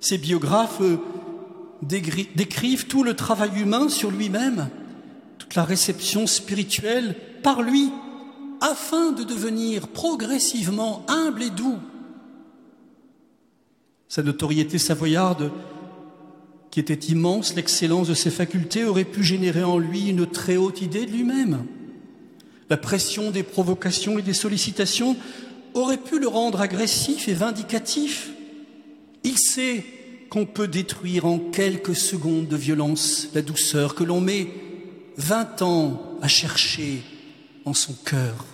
Ses 0.01 0.17
biographes 0.17 0.81
décrivent 1.81 2.87
tout 2.87 3.03
le 3.03 3.15
travail 3.15 3.61
humain 3.61 3.87
sur 3.87 4.11
lui-même, 4.11 4.69
toute 5.37 5.55
la 5.55 5.63
réception 5.63 6.27
spirituelle 6.27 7.15
par 7.41 7.61
lui, 7.61 7.89
afin 8.59 9.13
de 9.13 9.23
devenir 9.23 9.87
progressivement 9.87 11.05
humble 11.07 11.43
et 11.43 11.49
doux. 11.49 11.77
Sa 14.09 14.21
notoriété 14.21 14.77
savoyarde, 14.77 15.51
qui 16.71 16.81
était 16.81 17.11
immense, 17.11 17.55
l'excellence 17.55 18.09
de 18.09 18.13
ses 18.13 18.31
facultés 18.31 18.83
aurait 18.83 19.05
pu 19.05 19.23
générer 19.23 19.63
en 19.63 19.77
lui 19.77 20.09
une 20.09 20.27
très 20.27 20.57
haute 20.57 20.81
idée 20.81 21.05
de 21.05 21.11
lui-même. 21.11 21.65
La 22.69 22.77
pression 22.77 23.31
des 23.31 23.43
provocations 23.43 24.19
et 24.19 24.21
des 24.21 24.33
sollicitations 24.33 25.15
aurait 25.73 25.97
pu 25.97 26.19
le 26.19 26.27
rendre 26.27 26.61
agressif 26.61 27.27
et 27.27 27.33
vindicatif. 27.33 28.31
Il 29.23 29.37
sait 29.37 29.85
qu'on 30.29 30.45
peut 30.45 30.67
détruire 30.67 31.25
en 31.25 31.39
quelques 31.39 31.95
secondes 31.95 32.47
de 32.47 32.57
violence 32.57 33.29
la 33.33 33.41
douceur 33.41 33.95
que 33.95 34.03
l'on 34.03 34.19
met 34.19 34.51
vingt 35.17 35.61
ans 35.61 36.17
à 36.21 36.27
chercher 36.27 37.01
en 37.65 37.73
son 37.73 37.93
cœur. 37.93 38.45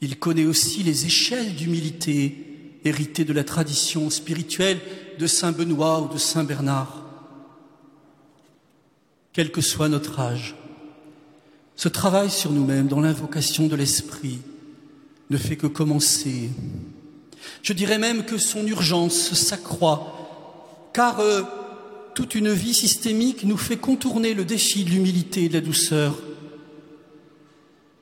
Il 0.00 0.18
connaît 0.18 0.44
aussi 0.44 0.82
les 0.82 1.06
échelles 1.06 1.54
d'humilité 1.54 2.78
héritées 2.84 3.24
de 3.24 3.32
la 3.32 3.44
tradition 3.44 4.10
spirituelle 4.10 4.78
de 5.18 5.26
Saint 5.26 5.52
Benoît 5.52 6.02
ou 6.02 6.12
de 6.12 6.18
Saint 6.18 6.44
Bernard. 6.44 7.04
Quel 9.32 9.50
que 9.50 9.60
soit 9.60 9.88
notre 9.88 10.20
âge, 10.20 10.54
ce 11.76 11.88
travail 11.88 12.30
sur 12.30 12.52
nous-mêmes 12.52 12.88
dans 12.88 13.00
l'invocation 13.00 13.66
de 13.66 13.76
l'Esprit 13.76 14.38
ne 15.28 15.36
fait 15.36 15.56
que 15.56 15.66
commencer. 15.66 16.50
Je 17.62 17.72
dirais 17.74 17.98
même 17.98 18.24
que 18.24 18.38
son 18.38 18.66
urgence 18.66 19.34
s'accroît, 19.34 20.90
car 20.94 21.20
euh, 21.20 21.42
toute 22.14 22.34
une 22.34 22.52
vie 22.52 22.74
systémique 22.74 23.44
nous 23.44 23.58
fait 23.58 23.76
contourner 23.76 24.32
le 24.32 24.44
défi 24.44 24.84
de 24.84 24.90
l'humilité 24.90 25.44
et 25.44 25.48
de 25.48 25.54
la 25.54 25.60
douceur. 25.60 26.16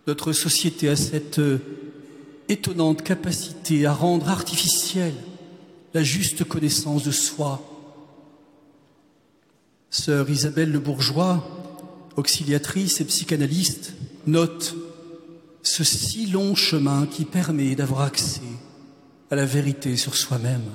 Notre 0.07 0.33
société 0.33 0.89
a 0.89 0.97
cette 0.97 1.41
euh, 1.41 1.59
étonnante 2.49 3.03
capacité 3.03 3.87
à 3.87 3.93
rendre 3.93 4.29
artificielle 4.29 5.17
la 5.95 6.05
juste 6.05 6.45
connaissance 6.45 7.03
de 7.03 7.11
soi. 7.11 7.63
Sœur 9.91 10.29
Isabelle 10.31 10.71
Le 10.71 10.81
Bourgeois 10.81 11.64
auxiliatrice 12.17 13.01
et 13.01 13.05
psychanalyste, 13.05 13.95
note 14.27 14.75
ce 15.63 15.83
si 15.83 16.27
long 16.27 16.55
chemin 16.55 17.07
qui 17.07 17.25
permet 17.25 17.75
d'avoir 17.75 18.03
accès 18.03 18.41
à 19.31 19.37
la 19.37 19.47
vérité 19.47 19.97
sur 19.97 20.15
soi-même. 20.15 20.71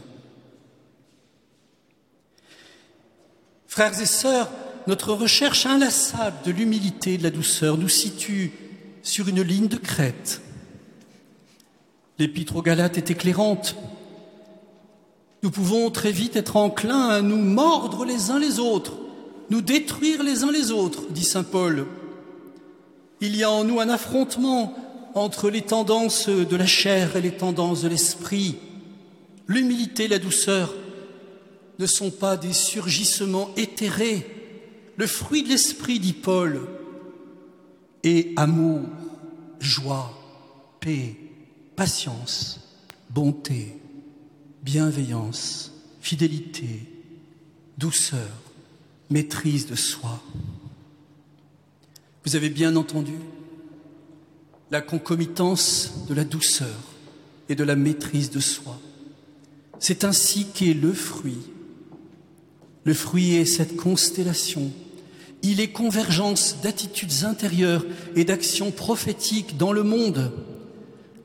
Frères 3.68 4.02
et 4.02 4.06
sœurs, 4.06 4.50
notre 4.88 5.14
recherche 5.14 5.66
inlassable 5.66 6.38
de 6.44 6.52
l'humilité 6.52 7.14
et 7.14 7.18
de 7.18 7.24
la 7.24 7.30
douceur 7.30 7.78
nous 7.78 7.88
situe 7.88 8.52
sur 9.04 9.28
une 9.28 9.42
ligne 9.42 9.68
de 9.68 9.78
crête. 9.78 10.42
L'épître 12.18 12.58
aux 12.58 12.62
Galates 12.62 12.98
est 12.98 13.12
éclairante. 13.12 13.76
Nous 15.44 15.52
pouvons 15.52 15.90
très 15.92 16.12
vite 16.12 16.36
être 16.36 16.58
enclins 16.58 17.08
à 17.08 17.22
nous 17.22 17.38
mordre 17.38 18.04
les 18.04 18.32
uns 18.32 18.40
les 18.40 18.60
autres 18.60 18.99
nous 19.50 19.62
détruire 19.62 20.24
les 20.24 20.44
uns 20.44 20.52
les 20.52 20.72
autres, 20.72 21.04
dit 21.10 21.24
Saint 21.24 21.44
Paul. 21.44 21.86
Il 23.22 23.36
y 23.36 23.44
a 23.44 23.52
en 23.52 23.64
nous 23.64 23.80
un 23.80 23.90
affrontement 23.90 24.76
entre 25.16 25.50
les 25.50 25.62
tendances 25.62 26.30
de 26.30 26.56
la 26.56 26.66
chair 26.66 27.16
et 27.16 27.22
les 27.22 27.36
tendances 27.36 27.82
de 27.82 27.90
l'esprit. 27.90 28.56
L'humilité 29.48 30.06
et 30.06 30.10
la 30.10 30.20
douceur 30.20 30.74
ne 31.80 31.86
sont 31.86 32.12
pas 32.12 32.38
des 32.38 32.54
surgissements 32.54 33.50
éthérés. 33.58 34.26
Le 34.98 35.08
fruit 35.08 35.44
de 35.44 35.50
l'esprit, 35.50 36.00
dit 36.00 36.14
Paul, 36.14 36.68
est 38.04 38.38
amour, 38.38 38.82
joie, 39.60 40.14
paix, 40.80 41.16
patience, 41.76 42.60
bonté, 43.10 43.78
bienveillance, 44.62 45.74
fidélité, 46.02 46.82
douceur, 47.78 48.30
maîtrise 49.10 49.68
de 49.68 49.76
soi. 49.76 50.22
Vous 52.26 52.36
avez 52.36 52.50
bien 52.50 52.76
entendu 52.76 53.14
la 54.72 54.82
concomitance 54.82 56.06
de 56.08 56.14
la 56.14 56.24
douceur 56.24 56.78
et 57.48 57.56
de 57.56 57.64
la 57.64 57.76
maîtrise 57.76 58.30
de 58.30 58.40
soi. 58.40 58.80
C'est 59.80 60.04
ainsi 60.04 60.46
qu'est 60.54 60.74
le 60.74 60.94
fruit. 60.94 61.40
Le 62.84 62.94
fruit 62.94 63.36
est 63.36 63.46
cette 63.46 63.76
constellation. 63.78 64.72
Il 65.42 65.60
est 65.60 65.72
convergence 65.72 66.58
d'attitudes 66.62 67.24
intérieures 67.24 67.86
et 68.16 68.26
d'actions 68.26 68.72
prophétiques 68.72 69.58
dans 69.58 69.72
le 69.72 69.84
monde. 69.84 70.32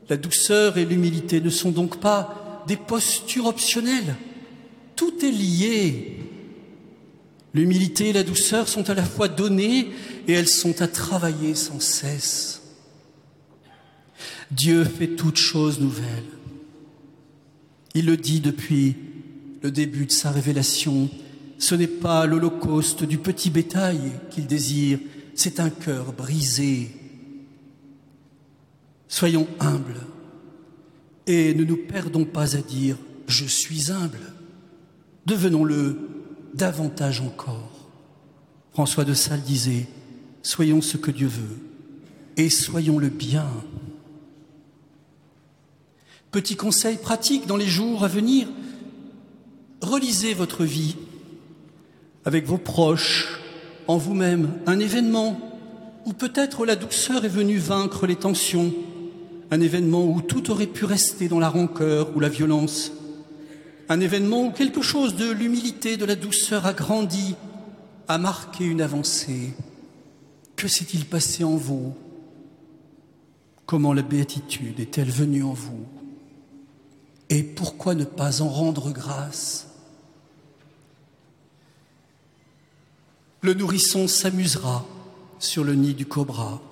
La 0.09 0.17
douceur 0.17 0.79
et 0.79 0.85
l'humilité 0.85 1.41
ne 1.41 1.51
sont 1.51 1.71
donc 1.71 1.99
pas 1.99 2.63
des 2.67 2.77
postures 2.77 3.47
optionnelles. 3.47 4.17
Tout 4.97 5.25
est 5.25 5.31
lié 5.31 6.24
L'humilité 7.55 8.09
et 8.09 8.13
la 8.13 8.25
douceur 8.25 8.69
sont 8.69 8.91
à 8.91 8.95
la 8.95 9.05
fois 9.05 9.29
données 9.29 9.93
et 10.27 10.33
elles 10.33 10.49
sont 10.49 10.83
à 10.83 10.89
travailler 10.89 11.55
sans 11.55 11.79
cesse. 11.79 12.63
Dieu 14.51 14.85
fait 14.85 15.15
toutes 15.15 15.37
choses 15.37 15.81
nouvelles. 15.81 16.25
Il 17.95 18.07
le 18.07 18.17
dit 18.17 18.41
depuis 18.41 18.97
le 19.63 19.71
début 19.71 20.07
de 20.07 20.13
sa 20.13 20.33
révélation. 20.33 21.09
Ce 21.59 21.77
n'est 21.77 21.87
pas 21.87 22.27
l'holocauste 22.27 23.05
du 23.05 23.19
petit 23.19 23.51
bétail 23.51 24.01
qu'il 24.31 24.49
désire, 24.49 24.99
c'est 25.35 25.61
un 25.61 25.71
cœur 25.71 26.13
brisé. 26.13 26.91
Soyons 29.07 29.47
humbles 29.61 30.01
et 31.29 31.55
ne 31.55 31.63
nous 31.63 31.77
perdons 31.77 32.25
pas 32.25 32.57
à 32.57 32.61
dire 32.61 32.97
je 33.29 33.45
suis 33.45 33.93
humble. 33.93 34.19
Devenons-le 35.25 36.14
davantage 36.55 37.21
encore. 37.21 37.71
François 38.73 39.05
de 39.05 39.15
Sales 39.15 39.43
disait, 39.43 39.87
soyons 40.43 40.81
ce 40.81 40.97
que 40.97 41.11
Dieu 41.11 41.29
veut 41.29 41.59
et 42.37 42.51
soyons 42.51 42.99
le 42.99 43.09
bien. 43.09 43.47
Petit 46.31 46.57
conseil 46.57 46.97
pratique 46.97 47.47
dans 47.47 47.57
les 47.57 47.67
jours 47.67 48.03
à 48.03 48.09
venir, 48.09 48.49
relisez 49.81 50.35
votre 50.35 50.65
vie 50.65 50.97
avec 52.25 52.47
vos 52.47 52.59
proches, 52.59 53.41
en 53.87 53.99
vous-même, 53.99 54.51
un 54.67 54.81
événement 54.81 55.39
où 56.07 56.13
peut-être 56.13 56.67
la 56.67 56.75
douceur 56.75 57.25
est 57.25 57.29
venue 57.29 57.59
vaincre 57.59 58.07
les 58.07 58.17
tensions, 58.17 58.73
un 59.51 59.61
événement 59.61 60.05
où 60.07 60.23
tout 60.23 60.51
aurait 60.51 60.67
pu 60.67 60.85
rester 60.85 61.29
dans 61.29 61.39
la 61.39 61.49
rancœur 61.49 62.17
ou 62.17 62.21
la 62.21 62.29
violence 62.29 62.93
un 63.89 64.01
événement 64.01 64.47
où 64.47 64.51
quelque 64.51 64.83
chose 64.83 65.17
de 65.17 65.31
l'humilité, 65.31 65.97
de 65.97 66.05
la 66.05 66.17
douceur 66.17 66.67
a 66.67 66.73
grandi, 66.73 67.37
a 68.09 68.19
marqué 68.19 68.65
une 68.65 68.81
avancée. 68.81 69.55
Que 70.57 70.69
s'est-il 70.69 71.05
passé 71.05 71.45
en 71.45 71.57
vous? 71.57 71.95
Comment 73.67 73.93
la 73.93 74.03
béatitude 74.03 74.81
est-elle 74.81 75.11
venue 75.11 75.43
en 75.43 75.53
vous? 75.53 75.87
Et 77.31 77.43
pourquoi 77.43 77.95
ne 77.95 78.05
pas 78.05 78.43
en 78.43 78.49
rendre 78.49 78.91
grâce? 78.91 79.69
Le 83.41 83.55
nourrisson 83.55 84.09
s'amusera 84.09 84.87
sur 85.39 85.65
le 85.65 85.75
nid 85.75 85.95
du 85.95 86.07
cobra, 86.07 86.63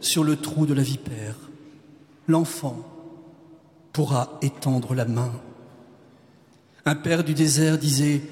sur 0.00 0.24
le 0.24 0.36
trou 0.36 0.66
de 0.66 0.74
la 0.74 0.82
vipère. 0.82 1.36
L'enfant 2.26 2.84
pourra 3.92 4.38
étendre 4.42 4.94
la 4.94 5.04
main 5.04 5.32
un 6.84 6.94
père 6.94 7.24
du 7.24 7.34
désert 7.34 7.78
disait, 7.78 8.22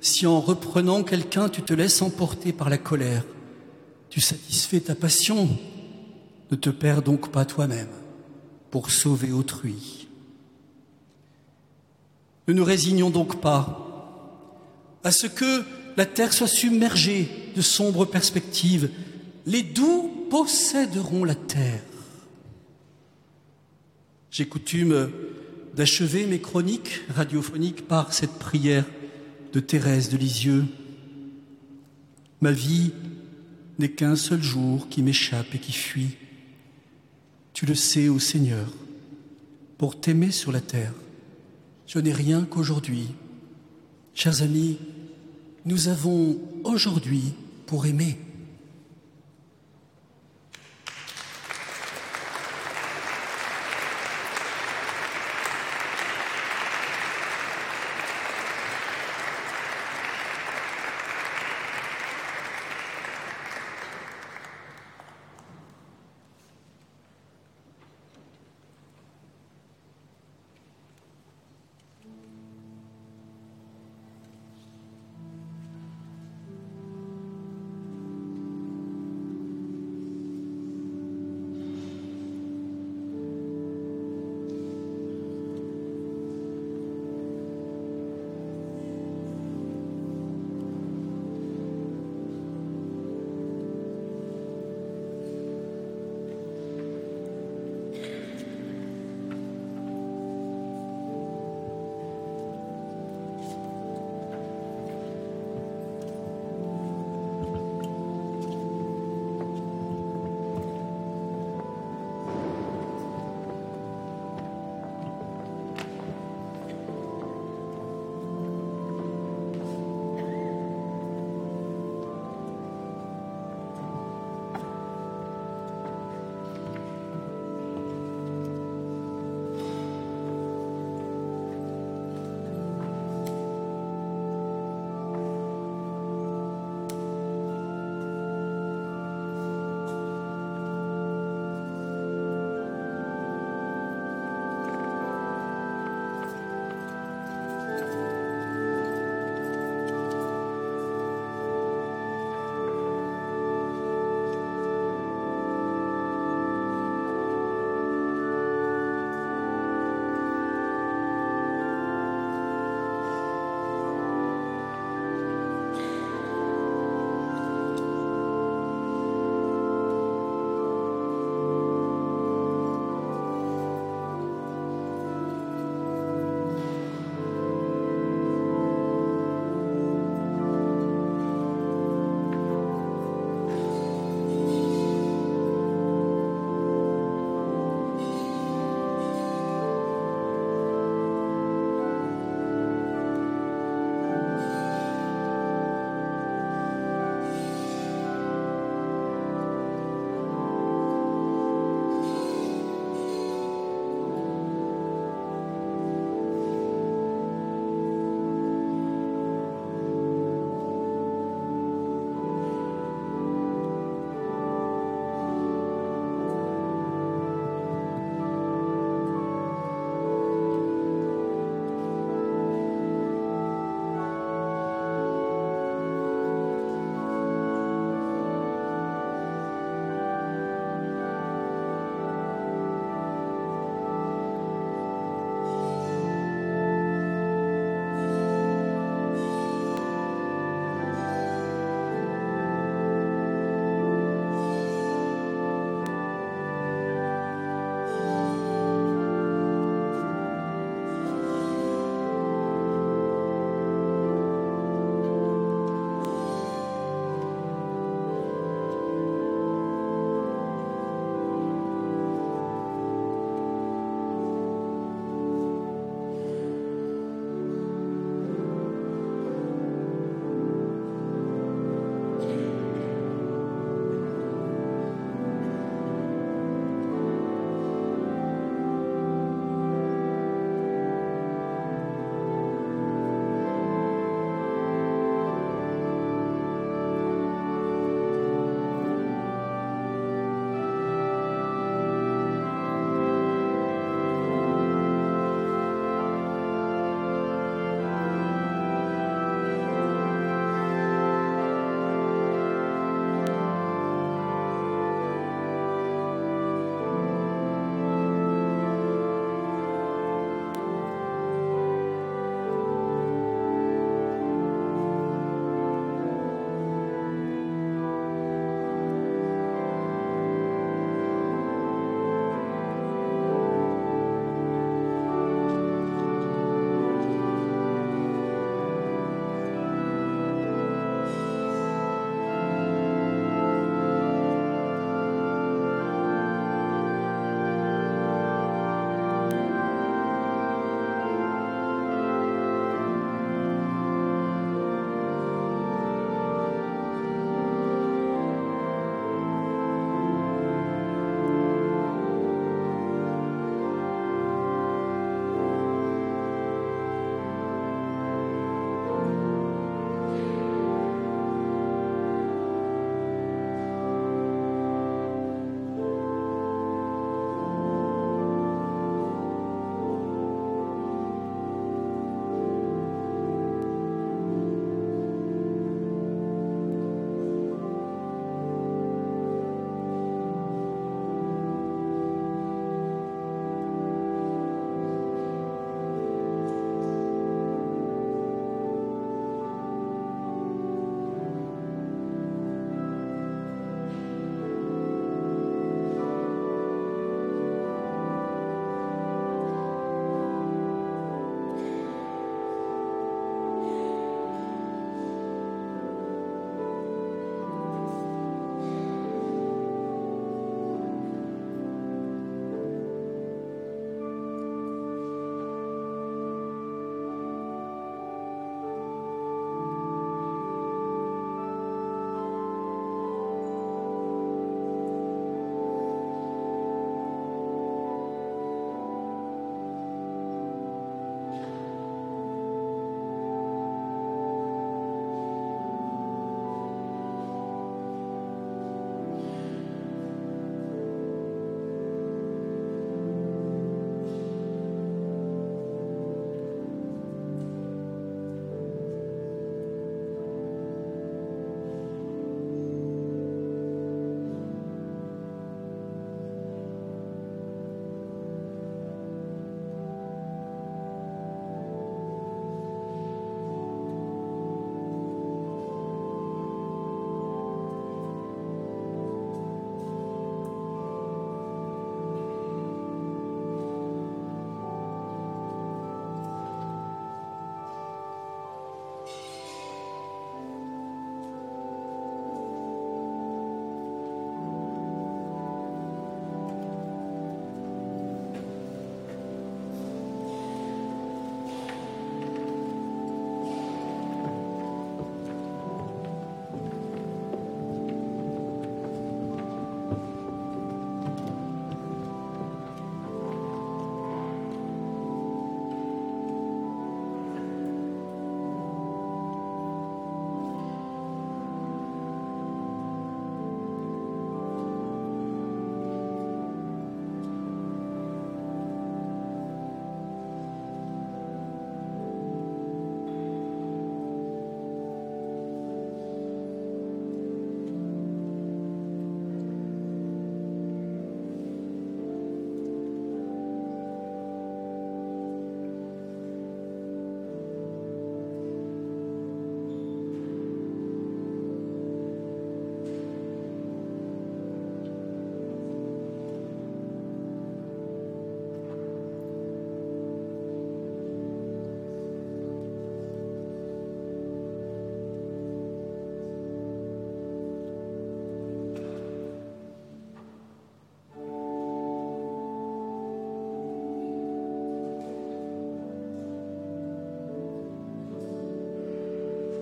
si 0.00 0.26
en 0.26 0.40
reprenant 0.40 1.02
quelqu'un 1.02 1.48
tu 1.48 1.62
te 1.62 1.74
laisses 1.74 2.02
emporter 2.02 2.52
par 2.52 2.70
la 2.70 2.78
colère, 2.78 3.24
tu 4.10 4.20
satisfais 4.20 4.80
ta 4.80 4.94
passion, 4.94 5.48
ne 6.50 6.56
te 6.56 6.70
perds 6.70 7.02
donc 7.02 7.30
pas 7.32 7.44
toi-même 7.44 7.88
pour 8.70 8.90
sauver 8.90 9.32
autrui. 9.32 10.08
Ne 12.48 12.54
nous 12.54 12.64
résignons 12.64 13.10
donc 13.10 13.40
pas 13.40 13.82
à 15.02 15.10
ce 15.10 15.26
que 15.26 15.64
la 15.96 16.06
terre 16.06 16.32
soit 16.32 16.46
submergée 16.46 17.28
de 17.56 17.62
sombres 17.62 18.04
perspectives. 18.04 18.90
Les 19.46 19.62
doux 19.62 20.26
posséderont 20.30 21.24
la 21.24 21.34
terre. 21.34 21.82
J'ai 24.30 24.46
coutume 24.46 25.10
d'achever 25.76 26.26
mes 26.26 26.40
chroniques 26.40 27.02
radiophoniques 27.14 27.86
par 27.86 28.14
cette 28.14 28.38
prière 28.38 28.86
de 29.52 29.60
Thérèse 29.60 30.08
de 30.08 30.16
Lisieux. 30.16 30.64
Ma 32.40 32.50
vie 32.50 32.92
n'est 33.78 33.90
qu'un 33.90 34.16
seul 34.16 34.42
jour 34.42 34.88
qui 34.88 35.02
m'échappe 35.02 35.54
et 35.54 35.58
qui 35.58 35.72
fuit. 35.72 36.16
Tu 37.52 37.66
le 37.66 37.74
sais, 37.74 38.08
ô 38.08 38.18
Seigneur, 38.18 38.72
pour 39.76 40.00
t'aimer 40.00 40.30
sur 40.30 40.50
la 40.50 40.62
terre, 40.62 40.94
je 41.86 41.98
n'ai 41.98 42.12
rien 42.12 42.44
qu'aujourd'hui. 42.44 43.08
Chers 44.14 44.42
amis, 44.42 44.78
nous 45.66 45.88
avons 45.88 46.38
aujourd'hui 46.64 47.34
pour 47.66 47.84
aimer. 47.84 48.16